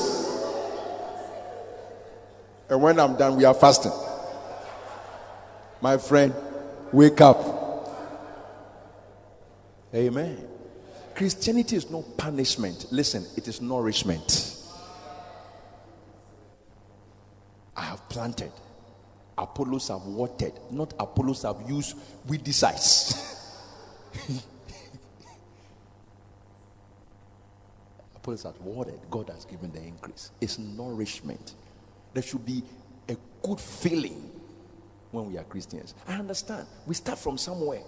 [2.70, 3.92] And when I'm done, we are fasting.
[5.82, 6.34] My friend,
[6.94, 7.60] wake up.
[9.94, 10.48] Amen.
[11.16, 12.86] Christianity is no punishment.
[12.92, 14.58] Listen, it is nourishment.
[17.76, 18.52] I have planted.
[19.38, 20.54] Apollos have watered.
[20.70, 23.28] Not Apollos have used weedicides.
[28.22, 28.99] Apollos have watered.
[29.09, 30.30] God has given the increase.
[30.39, 31.55] It's nourishment.
[32.13, 32.63] There should be
[33.09, 34.30] a good feeling
[35.09, 35.95] when we are Christians.
[36.07, 36.67] I understand.
[36.86, 37.82] We start from somewhere.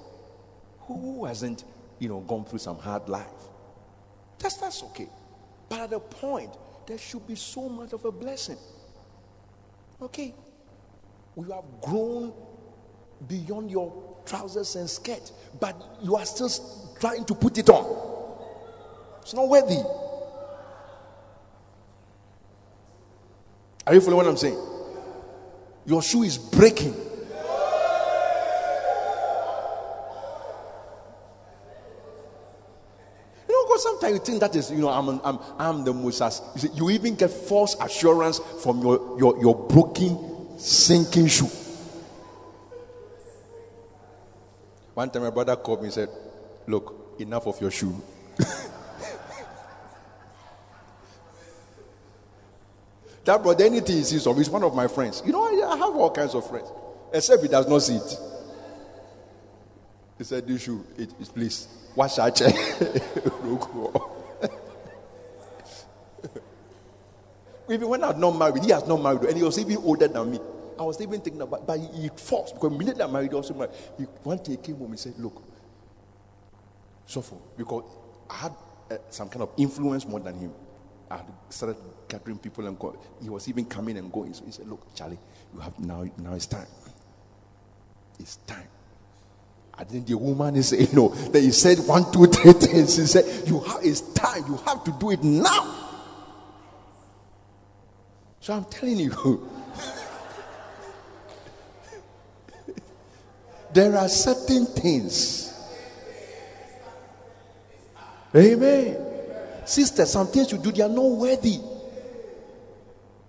[0.81, 1.65] Who hasn't,
[1.99, 3.27] you know, gone through some hard life?
[4.39, 5.07] That's that's okay.
[5.69, 6.49] But at the point,
[6.87, 8.57] there should be so much of a blessing.
[10.01, 10.33] Okay.
[11.35, 12.33] We have grown
[13.27, 16.49] beyond your trousers and skirt, but you are still
[16.99, 17.85] trying to put it on.
[19.21, 19.77] It's not worthy.
[23.85, 24.57] Are you following what I'm saying?
[25.85, 26.93] Your shoe is breaking.
[33.47, 36.41] You know, because sometimes you think that is, you know, I'm, I'm, I'm the Moses.
[36.55, 41.49] You, see, you even get false assurance from your, your, your broken, sinking shoe.
[44.93, 46.09] One time, my brother called me and said,
[46.67, 48.01] Look, enough of your shoe.
[53.25, 55.21] that brother, anything he sees of he's one of my friends.
[55.25, 56.67] You know, I have all kinds of friends,
[57.13, 58.19] except he does not see it.
[60.17, 62.49] He said, This shoe, it, it, please, wash our chair.
[67.69, 70.31] even when I'm not married, he has not married, and he was even older than
[70.31, 70.39] me.
[70.77, 73.71] I was even thinking about, but he, he forced because immediately I married, also married.
[73.97, 75.41] He, one day he came home and said, Look,
[77.05, 77.83] suffer, because
[78.29, 78.51] I had
[78.91, 80.51] uh, some kind of influence more than him.
[81.09, 81.77] I had started
[82.13, 84.31] gathering people and go, he was even coming and going.
[84.35, 85.17] So he said, Look, Charlie,
[85.51, 86.67] you have now, now it's time.
[88.19, 88.67] It's time.
[89.79, 91.09] And then the woman is saying, No.
[91.09, 92.97] Then he said one, two, three things.
[92.97, 95.79] He said, You have it's time, you have to do it now.
[98.41, 99.09] So I'm telling you,
[103.73, 105.49] there are certain things.
[108.35, 108.97] Amen.
[109.65, 111.72] Sister, some things you do, they are not worthy.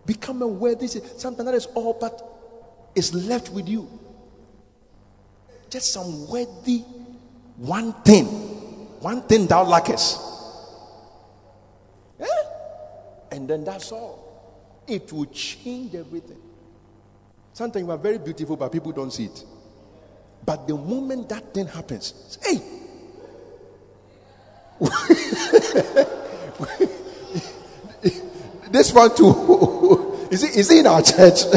[0.06, 0.86] Become a worthy.
[0.86, 2.22] Sometimes that is all, but
[2.94, 3.88] is left with you.
[5.74, 6.84] just some worthy
[7.56, 8.26] one thing,
[9.00, 10.20] one thing thou lackest.
[12.20, 12.26] Yeah?
[13.32, 14.22] And then that's all.
[14.86, 16.40] It will change everything.
[17.52, 19.44] Sometimes you are very beautiful, but people don't see it.
[20.46, 22.62] But the moment that thing happens, hey,
[28.74, 30.26] this one too.
[30.30, 31.44] is it, is it in our church?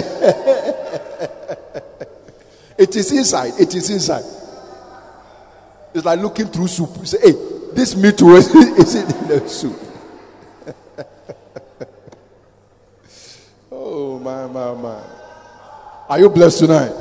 [2.78, 3.54] it is inside.
[3.60, 4.24] It is inside.
[5.96, 6.92] It's like looking through soup.
[7.00, 7.34] You say, hey,
[7.74, 9.80] this meat was is it in the soup?
[13.72, 15.04] oh my my my.
[16.10, 16.94] Are you blessed tonight?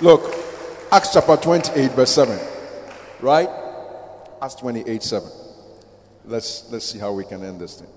[0.00, 0.32] Look,
[0.92, 2.38] Acts chapter 28, verse 7.
[3.20, 3.48] Right?
[4.40, 5.28] Acts 28, 7.
[6.26, 7.88] Let's let's see how we can end this thing.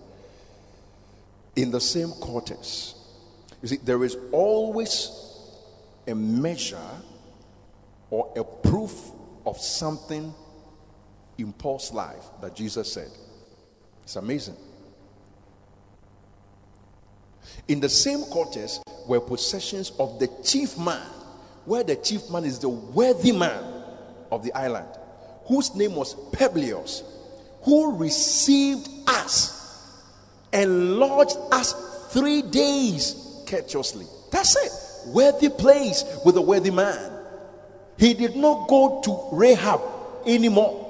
[1.56, 2.98] In the same context,
[3.62, 5.12] you see, there is always
[6.08, 6.78] a measure
[8.10, 9.12] or a proof
[9.46, 10.34] of something
[11.38, 13.10] in Paul's life that Jesus said.
[14.04, 14.56] It's amazing.
[17.68, 21.08] In the same context were possessions of the chief man,
[21.66, 23.64] where the chief man is the worthy man
[24.32, 24.88] of the island,
[25.46, 27.04] whose name was Publius,
[27.64, 29.62] who received us
[30.54, 31.74] and lodged us
[32.12, 34.06] three days courteously.
[34.32, 35.14] That's it.
[35.14, 37.12] Worthy place with a worthy man.
[37.98, 39.82] He did not go to Rahab
[40.26, 40.82] anymore.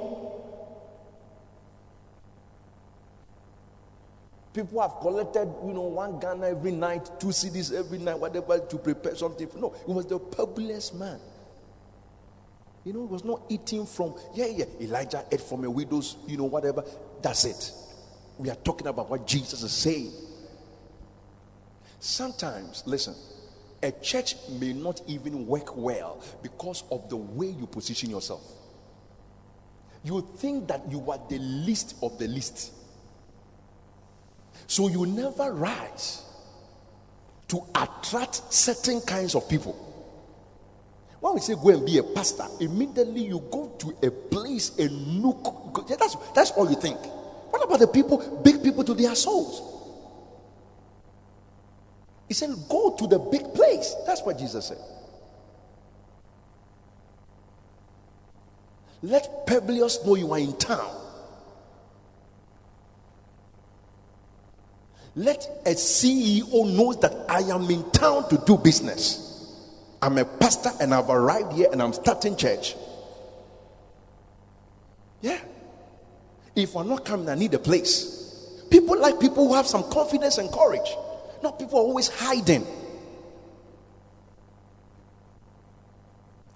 [4.54, 8.78] People have collected, you know, one Ghana every night, two cedis every night, whatever, to
[8.78, 9.50] prepare something.
[9.58, 11.20] No, it was the Publius man.
[12.86, 16.38] You know, it was not eating from, yeah, yeah, Elijah ate from a widow's, you
[16.38, 16.84] know, whatever.
[17.22, 17.72] That's it.
[18.38, 20.12] We are talking about what Jesus is saying.
[22.00, 23.16] Sometimes, listen,
[23.82, 28.42] a church may not even work well because of the way you position yourself.
[30.04, 32.74] You think that you are the least of the least.
[34.68, 36.24] So you never rise
[37.50, 39.74] to attract certain kinds of people.
[41.20, 44.90] When we say go and be a pastor, immediately you go to a place, a
[44.90, 45.88] nook.
[45.88, 47.00] That's, that's all you think.
[47.54, 49.62] What about the people, big people to their souls?
[52.28, 53.94] He said, Go to the big place.
[54.08, 54.80] That's what Jesus said.
[59.04, 61.00] Let Publius know you are in town.
[65.16, 69.54] Let a CEO know that I am in town to do business.
[70.02, 72.76] I'm a pastor and I've arrived here and I'm starting church.
[75.22, 75.38] Yeah.
[76.56, 78.64] If I'm not coming, I need a place.
[78.70, 80.96] People like people who have some confidence and courage,
[81.42, 82.66] not people always hiding.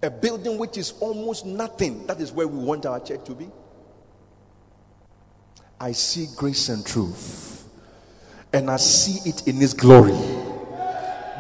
[0.03, 2.05] A building which is almost nothing.
[2.07, 3.49] That is where we want our church to be.
[5.79, 7.67] I see grace and truth,
[8.53, 10.17] and I see it in His glory.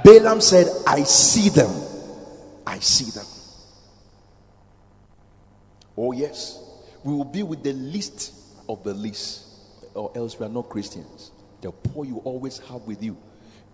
[0.03, 1.69] Balaam said, I see them.
[2.65, 3.25] I see them.
[5.95, 6.63] Oh, yes.
[7.03, 8.33] We will be with the least
[8.69, 9.45] of the least,
[9.93, 11.31] or else we are not Christians.
[11.61, 13.17] The poor you always have with you.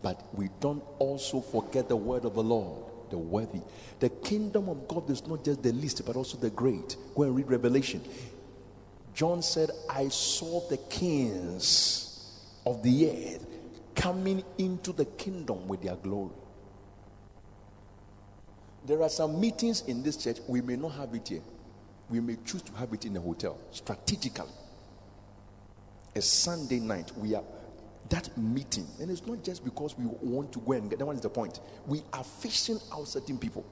[0.01, 3.61] But we don't also forget the word of the Lord, the worthy.
[3.99, 6.97] The kingdom of God is not just the least, but also the great.
[7.15, 8.01] Go and read Revelation.
[9.13, 13.45] John said, I saw the kings of the earth
[13.95, 16.31] coming into the kingdom with their glory.
[18.85, 21.41] There are some meetings in this church, we may not have it here.
[22.09, 24.49] We may choose to have it in a hotel strategically.
[26.15, 27.43] A Sunday night, we are
[28.09, 31.15] that meeting, and it's not just because we want to go and get that one
[31.15, 31.59] is the point.
[31.87, 33.65] We are fishing out certain people.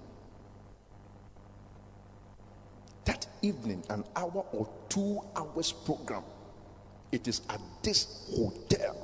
[3.05, 6.23] That evening, an hour or two hours program,
[7.11, 8.95] it is at this hotel.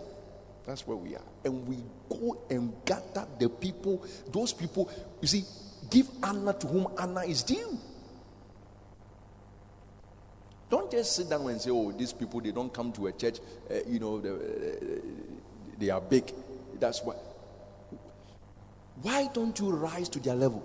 [0.66, 1.24] That's where we are.
[1.46, 1.78] And we
[2.10, 4.90] go and gather the people, those people,
[5.22, 5.44] you see,
[5.90, 7.78] give honor to whom honor is due.
[10.70, 13.40] Don't just sit down and say, oh, these people, they don't come to a church,
[13.72, 15.00] uh, you know, they, uh,
[15.78, 16.34] they are big.
[16.80, 17.16] That's why.
[19.02, 20.60] Why don't you rise to their level?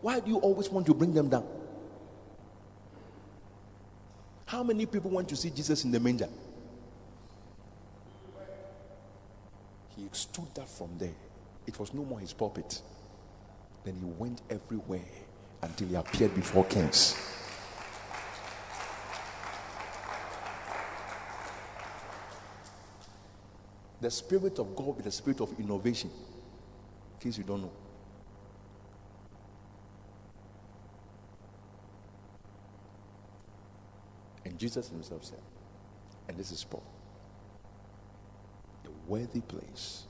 [0.00, 1.46] Why do you always want to bring them down?
[4.46, 6.28] How many people want to see Jesus in the manger?
[9.96, 11.14] He stood up from there.
[11.66, 12.82] It was no more his pulpit.
[13.84, 15.00] Then he went everywhere
[15.62, 17.16] until he appeared before kings.
[24.02, 27.70] The Spirit of God is the Spirit of innovation, in case you don't know.
[34.44, 35.38] And Jesus himself said,
[36.28, 36.82] and this is Paul,
[38.82, 40.02] the worthy place,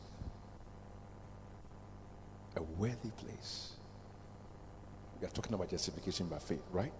[2.57, 3.73] a worthy place.
[5.21, 6.95] We are talking about justification by faith, right?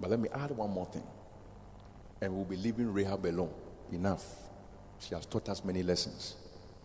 [0.00, 1.06] But let me add one more thing,
[2.20, 3.54] and we'll be leaving Rahab alone.
[3.92, 4.43] Enough.
[5.00, 6.36] She has taught us many lessons.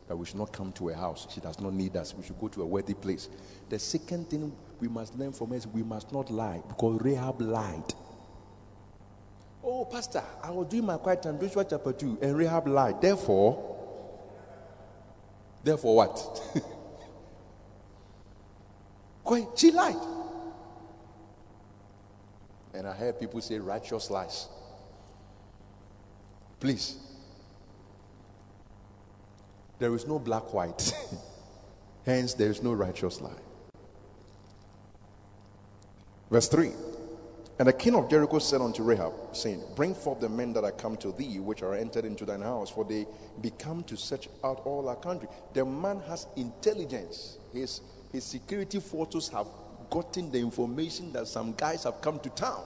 [0.07, 1.27] That we should not come to a house.
[1.34, 2.15] She does not need us.
[2.15, 3.30] We should go to a worthy place.
[3.69, 7.41] The second thing we must learn from her is we must not lie because Rahab
[7.41, 7.94] lied.
[9.64, 13.02] Oh, Pastor, I was doing my quiet time, Joshua chapter 2, and Rahab lied.
[13.02, 13.77] Therefore,
[15.64, 16.41] therefore what?
[19.56, 19.95] she lied.
[22.73, 24.48] And I heard people say righteous lies.
[26.60, 26.98] Please.
[29.80, 30.93] There is no black white.
[32.06, 33.31] Hence, there is no righteous lie.
[36.30, 36.72] Verse 3
[37.57, 40.72] And the king of Jericho said unto Rahab, saying, Bring forth the men that are
[40.72, 43.07] come to thee, which are entered into thine house, for they
[43.41, 45.30] be come to search out all our country.
[45.53, 47.38] The man has intelligence.
[47.53, 47.81] His,
[48.11, 49.47] his security forces have
[49.89, 52.64] gotten the information that some guys have come to town.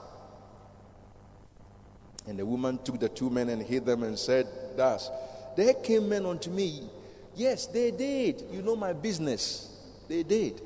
[2.26, 4.46] And the woman took the two men and hid them and said,
[4.76, 5.10] Thus,
[5.56, 6.88] there came men unto me.
[7.36, 8.44] Yes, they did.
[8.50, 9.70] You know my business.
[10.08, 10.60] They did.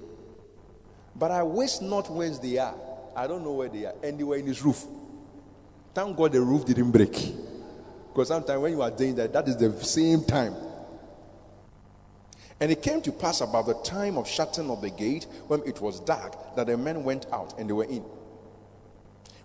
[1.15, 2.75] But I wish not where they are.
[3.17, 3.95] I don't know where they are.
[4.03, 4.85] Anywhere in his roof.
[5.95, 7.13] Thank God the roof didn't break.
[8.13, 10.55] Because sometimes when you are doing that, that is the same time.
[12.61, 15.81] And it came to pass about the time of shutting of the gate, when it
[15.81, 18.05] was dark, that the men went out and they were in.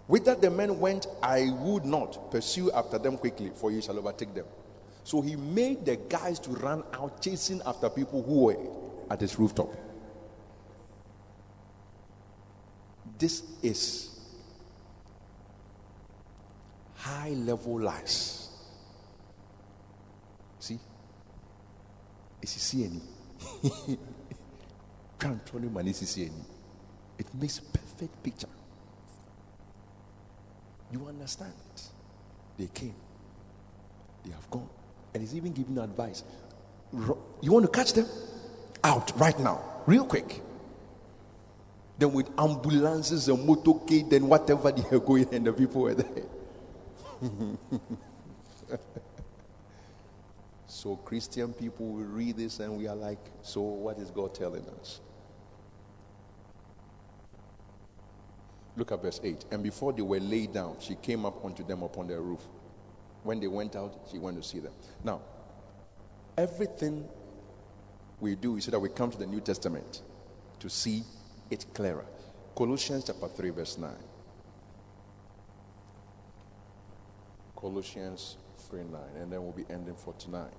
[0.08, 3.98] With that, the men went, I would not pursue after them quickly, for you shall
[3.98, 4.46] overtake them.
[5.04, 8.58] So he made the guys to run out chasing after people who were
[9.10, 9.70] at his rooftop.
[13.18, 14.20] This is
[16.96, 18.50] high level lies.
[20.60, 20.80] See?
[22.42, 23.02] Is he any?
[25.20, 26.32] Controlling money is any.
[27.18, 28.48] It makes a perfect picture.
[30.92, 31.54] You understand?
[32.58, 32.96] They came.
[34.26, 34.70] They have gone.
[35.14, 36.24] And he's even giving advice.
[37.42, 38.08] You want to catch them?
[38.84, 40.42] Out right now, real quick.
[41.98, 46.24] Then with ambulances and motorcade and whatever they are going, and the people were there.
[50.68, 54.66] so Christian people will read this and we are like, so what is God telling
[54.80, 55.00] us?
[58.76, 59.46] Look at verse 8.
[59.52, 62.42] And before they were laid down, she came up unto them upon their roof.
[63.24, 64.74] When they went out, she went to see them.
[65.04, 65.22] Now,
[66.38, 67.08] everything
[68.20, 70.02] we do is so that we come to the New Testament
[70.60, 71.04] to see
[71.50, 72.06] it clearer.
[72.56, 73.92] Colossians chapter 3, verse 9.
[77.56, 78.38] Colossians
[78.70, 79.02] 3 9.
[79.22, 80.54] And then we'll be ending for tonight.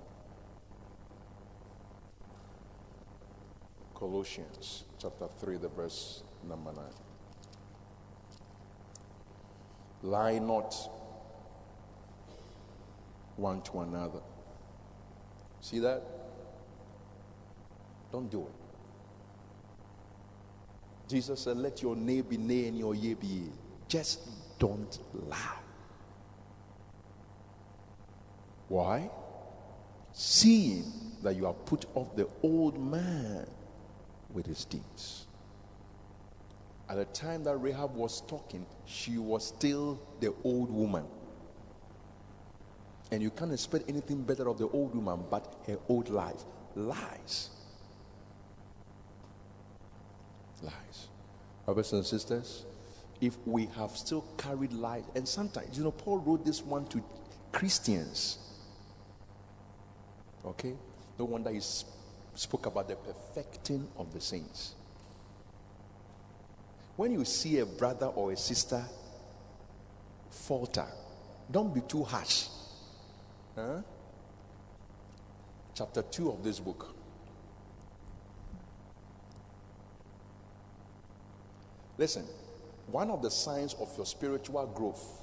[3.93, 6.83] Colossians chapter 3, the verse number 9.
[10.03, 10.75] Lie not
[13.37, 14.19] one to another.
[15.61, 16.03] See that?
[18.11, 18.53] Don't do it.
[21.07, 23.49] Jesus said, Let your nay be nay and your yea be yea.
[23.87, 24.21] Just
[24.59, 25.59] don't lie.
[28.67, 29.09] Why?
[30.13, 30.91] Seeing
[31.23, 33.45] that you have put off the old man
[34.33, 35.27] with his deeds.
[36.87, 41.05] At the time that Rahab was talking, she was still the old woman.
[43.11, 46.43] And you can't expect anything better of the old woman but her old life.
[46.75, 47.49] Lies.
[50.61, 51.07] Lies.
[51.65, 52.65] Brothers and sisters,
[53.21, 57.03] if we have still carried lies, and sometimes, you know, Paul wrote this one to
[57.51, 58.39] Christians.
[60.43, 60.73] Okay?
[61.17, 64.73] No wonder he spoke about the perfecting of the saints.
[66.95, 68.83] When you see a brother or a sister
[70.29, 70.87] falter,
[71.51, 72.47] don't be too harsh.
[73.55, 73.81] Huh?
[75.73, 76.93] Chapter 2 of this book.
[81.97, 82.25] Listen,
[82.87, 85.21] one of the signs of your spiritual growth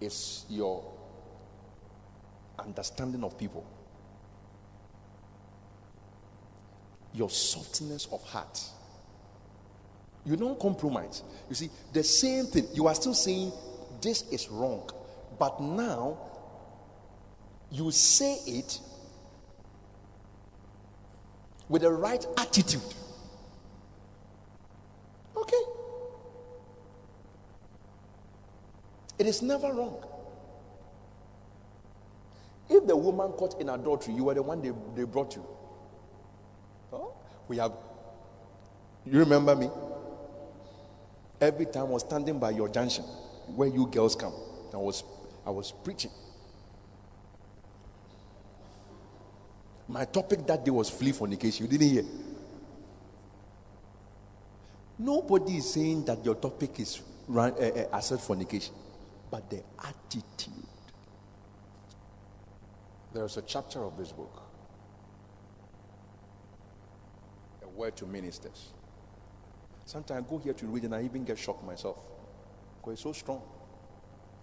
[0.00, 0.84] is your
[2.58, 3.64] understanding of people,
[7.14, 8.60] your softness of heart.
[10.26, 11.22] You don't compromise.
[11.48, 12.68] You see, the same thing.
[12.74, 13.52] You are still saying
[14.02, 14.90] this is wrong.
[15.38, 16.18] But now,
[17.70, 18.80] you say it
[21.68, 22.82] with the right attitude.
[25.36, 25.62] Okay.
[29.18, 30.04] It is never wrong.
[32.68, 35.44] If the woman caught in adultery, you were the one they, they brought you.
[36.92, 37.14] Oh,
[37.48, 37.72] we have.
[39.04, 39.70] You remember me?
[41.40, 43.04] Every time I was standing by your junction,
[43.54, 44.34] where you girls come,
[44.72, 45.02] I was
[45.46, 46.10] I was preaching.
[49.90, 51.66] My topic that day was flee fornication.
[51.66, 52.04] You didn't hear.
[54.96, 57.00] Nobody is saying that your topic is
[57.34, 58.72] uh, uh, accept fornication,
[59.30, 60.52] but the attitude.
[63.12, 64.42] There's a chapter of this book,
[67.64, 68.68] a word to ministers.
[69.86, 71.98] Sometimes I go here to read and I even get shocked myself
[72.78, 73.42] because it's so strong.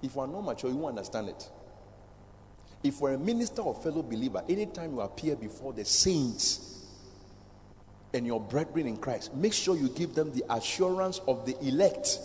[0.02, 1.50] If you are not mature, you won't understand it.
[2.84, 6.86] If you're a minister or fellow believer, anytime you appear before the saints
[8.14, 12.20] and your brethren in Christ, make sure you give them the assurance of the elect,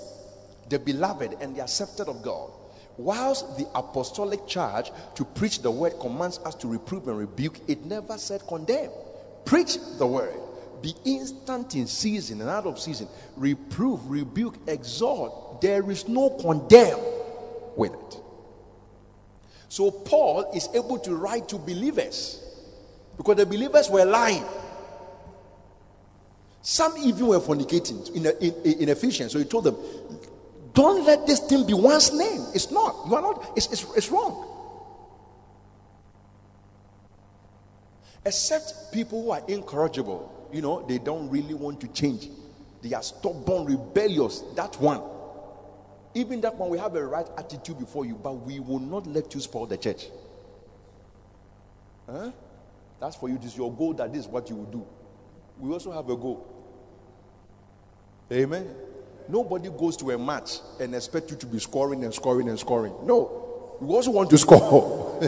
[0.68, 2.50] the beloved, and the accepted of God.
[2.98, 7.84] Whilst the apostolic charge to preach the word commands us to reprove and rebuke, it
[7.86, 8.90] never said condemn.
[9.44, 10.38] Preach the word.
[10.82, 13.08] Be instant in season and out of season.
[13.36, 15.60] Reprove, rebuke, exhort.
[15.60, 16.98] There is no condemn
[17.76, 18.21] with it.
[19.72, 22.38] So Paul is able to write to believers
[23.16, 24.44] because the believers were lying.
[26.60, 29.32] Some even were fornicating in, in, in Ephesians.
[29.32, 29.76] So he told them,
[30.74, 32.44] Don't let this thing be one's name.
[32.54, 33.06] It's not.
[33.08, 33.52] You are not.
[33.56, 34.46] It's, it's, it's wrong.
[38.26, 42.28] Except people who are incorrigible, you know, they don't really want to change.
[42.82, 44.42] They are stubborn, rebellious.
[44.54, 45.00] That one.
[46.14, 49.34] Even that one, we have a right attitude before you, but we will not let
[49.34, 50.06] you spoil the church.
[52.10, 52.30] Huh?
[53.00, 53.36] That's for you.
[53.38, 53.94] This is your goal.
[53.94, 54.86] That is what you will do.
[55.58, 56.46] We also have a goal.
[58.30, 58.68] Amen.
[59.28, 62.92] Nobody goes to a match and expect you to be scoring and scoring and scoring.
[63.04, 65.20] No, we also want to score.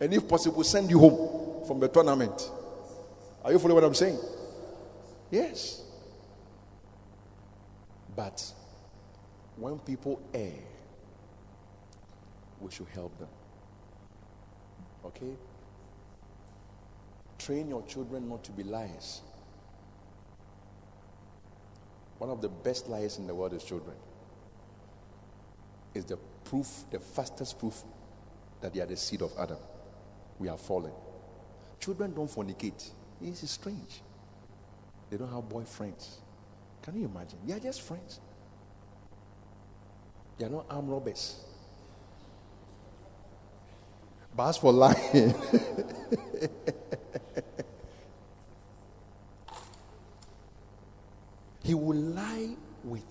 [0.00, 2.50] and if possible, send you home from the tournament.
[3.44, 4.18] Are you following what I'm saying?
[5.30, 5.82] Yes.
[8.16, 8.42] But
[9.56, 10.52] when people err,
[12.60, 13.28] we should help them.
[15.04, 15.34] Okay?
[17.38, 19.20] Train your children not to be liars.
[22.18, 23.94] One of the best liars in the world is children.
[25.92, 27.82] Is the proof, the fastest proof
[28.62, 29.58] that they are the seed of Adam.
[30.38, 30.92] We are fallen.
[31.78, 32.90] Children don't fornicate.
[33.20, 34.00] This is strange.
[35.10, 36.16] They don't have boyfriends.
[36.86, 37.38] Can you imagine?
[37.44, 38.20] They are just friends.
[40.38, 41.40] They are not armed robbers.
[44.36, 44.94] But as for lying,
[51.64, 52.54] he will lie
[52.84, 53.02] with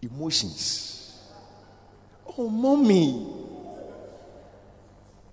[0.00, 1.18] emotions.
[2.38, 3.26] Oh, mommy,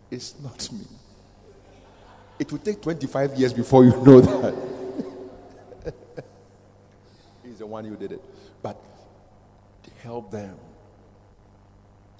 [0.10, 0.88] it's not me.
[2.40, 4.69] It will take 25 years before you know that.
[7.60, 8.22] The one who did it.
[8.64, 8.82] But
[10.02, 10.58] help them.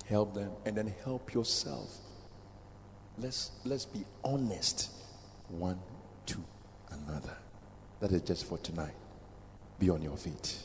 [0.06, 1.96] Help them and then help yourself.
[3.18, 4.92] Let's let's be honest
[5.48, 5.80] one
[6.28, 6.38] to
[6.92, 7.38] another.
[8.02, 8.96] That is just for tonight.
[9.80, 10.58] Be on your feet.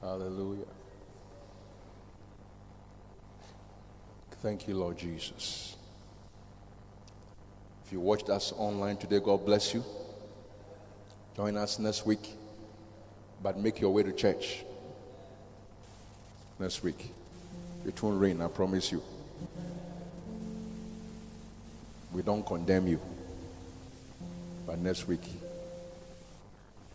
[0.00, 0.75] Hallelujah.
[4.42, 5.76] Thank you, Lord Jesus.
[7.84, 9.84] If you watched us online today, God bless you.
[11.36, 12.34] Join us next week,
[13.42, 14.64] but make your way to church
[16.58, 17.12] next week.
[17.86, 19.02] It won't rain, I promise you.
[22.12, 23.00] We don't condemn you,
[24.66, 25.22] but next week,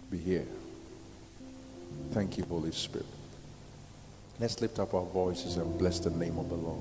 [0.09, 0.47] be here.
[2.11, 3.05] Thank you, Holy Spirit.
[4.39, 6.79] Let's lift up our voices and bless the name of the Lord,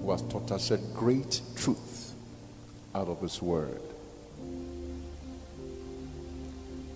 [0.00, 2.14] who has taught us a great truth
[2.94, 3.80] out of His Word.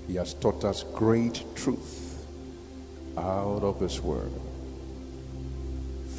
[0.06, 2.26] He has taught us great truth
[3.16, 4.32] out of His Word.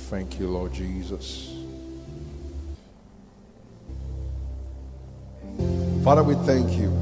[0.09, 1.51] Thank you, Lord Jesus.
[6.03, 6.93] Father, we thank you.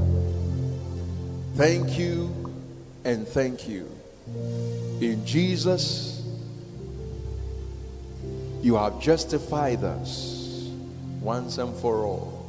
[1.56, 2.34] Thank you
[3.04, 3.90] and thank you.
[5.02, 6.24] In Jesus,
[8.64, 10.72] you have justified us
[11.20, 12.40] once and for all.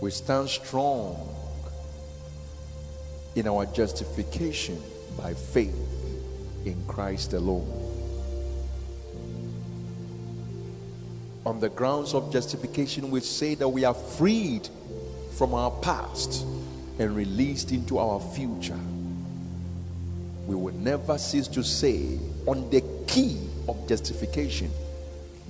[0.00, 1.28] We stand strong
[3.34, 4.80] in our justification
[5.16, 5.74] by faith
[6.64, 7.66] in Christ alone.
[11.44, 14.68] On the grounds of justification, we say that we are freed
[15.36, 16.46] from our past
[17.00, 18.78] and released into our future.
[20.46, 24.70] We will never cease to say, on the key of justification,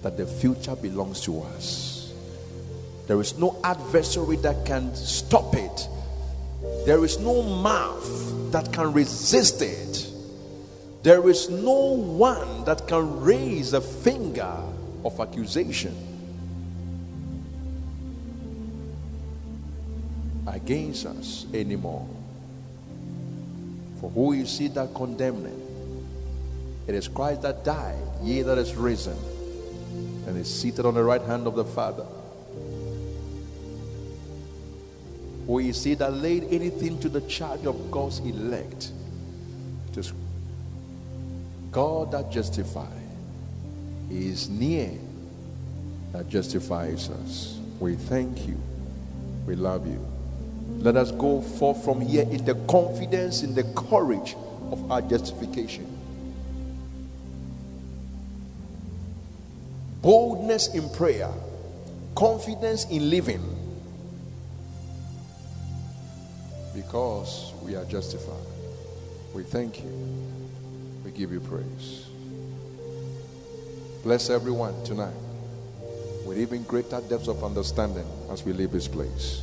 [0.02, 2.14] that the future belongs to us.
[3.06, 5.88] There is no adversary that can stop it,
[6.86, 10.06] there is no mouth that can resist it.
[11.02, 14.56] There is no one that can raise a finger
[15.04, 15.94] of accusation
[20.46, 22.08] against us anymore.
[24.00, 25.67] For who is he that condemneth?
[26.88, 29.16] It is Christ that died, ye that is risen,
[30.26, 32.06] and is seated on the right hand of the Father.
[35.48, 38.90] Is he that laid anything to the charge of God's elect?
[39.90, 40.12] It is
[41.70, 42.88] God that justifies.
[44.08, 44.90] He is near
[46.12, 47.58] that justifies us.
[47.80, 48.58] We thank you.
[49.46, 50.02] We love you.
[50.78, 54.36] Let us go forth from here in the confidence, in the courage
[54.70, 55.97] of our justification.
[60.02, 61.30] Boldness in prayer,
[62.14, 63.42] confidence in living,
[66.74, 68.46] because we are justified.
[69.34, 69.90] We thank you.
[71.04, 72.06] We give you praise.
[74.04, 75.14] Bless everyone tonight
[76.24, 79.42] with even greater depths of understanding as we leave this place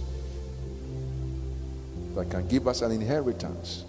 [2.15, 3.83] that can give us an inheritance.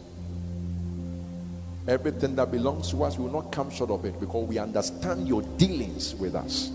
[1.89, 5.43] Everything that belongs to us will not come short of it because we understand your
[5.57, 6.69] dealings with us.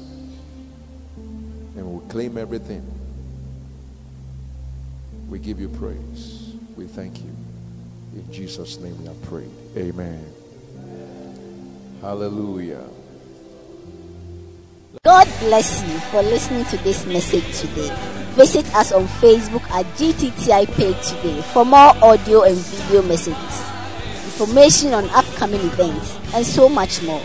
[1.75, 2.85] And we'll claim everything.
[5.29, 6.53] We give you praise.
[6.75, 7.29] We thank you.
[8.13, 9.51] In Jesus' name we have prayed.
[9.77, 10.25] Amen.
[12.01, 12.83] Hallelujah.
[15.03, 17.95] God bless you for listening to this message today.
[18.35, 23.70] Visit us on Facebook at GTTI page today for more audio and video messages,
[24.31, 27.21] information on upcoming events, and so much more.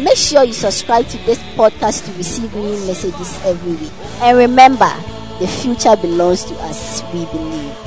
[0.00, 3.92] Make sure you subscribe to this podcast to receive new messages every week.
[4.20, 4.92] And remember,
[5.40, 7.02] the future belongs to us.
[7.12, 7.85] We believe.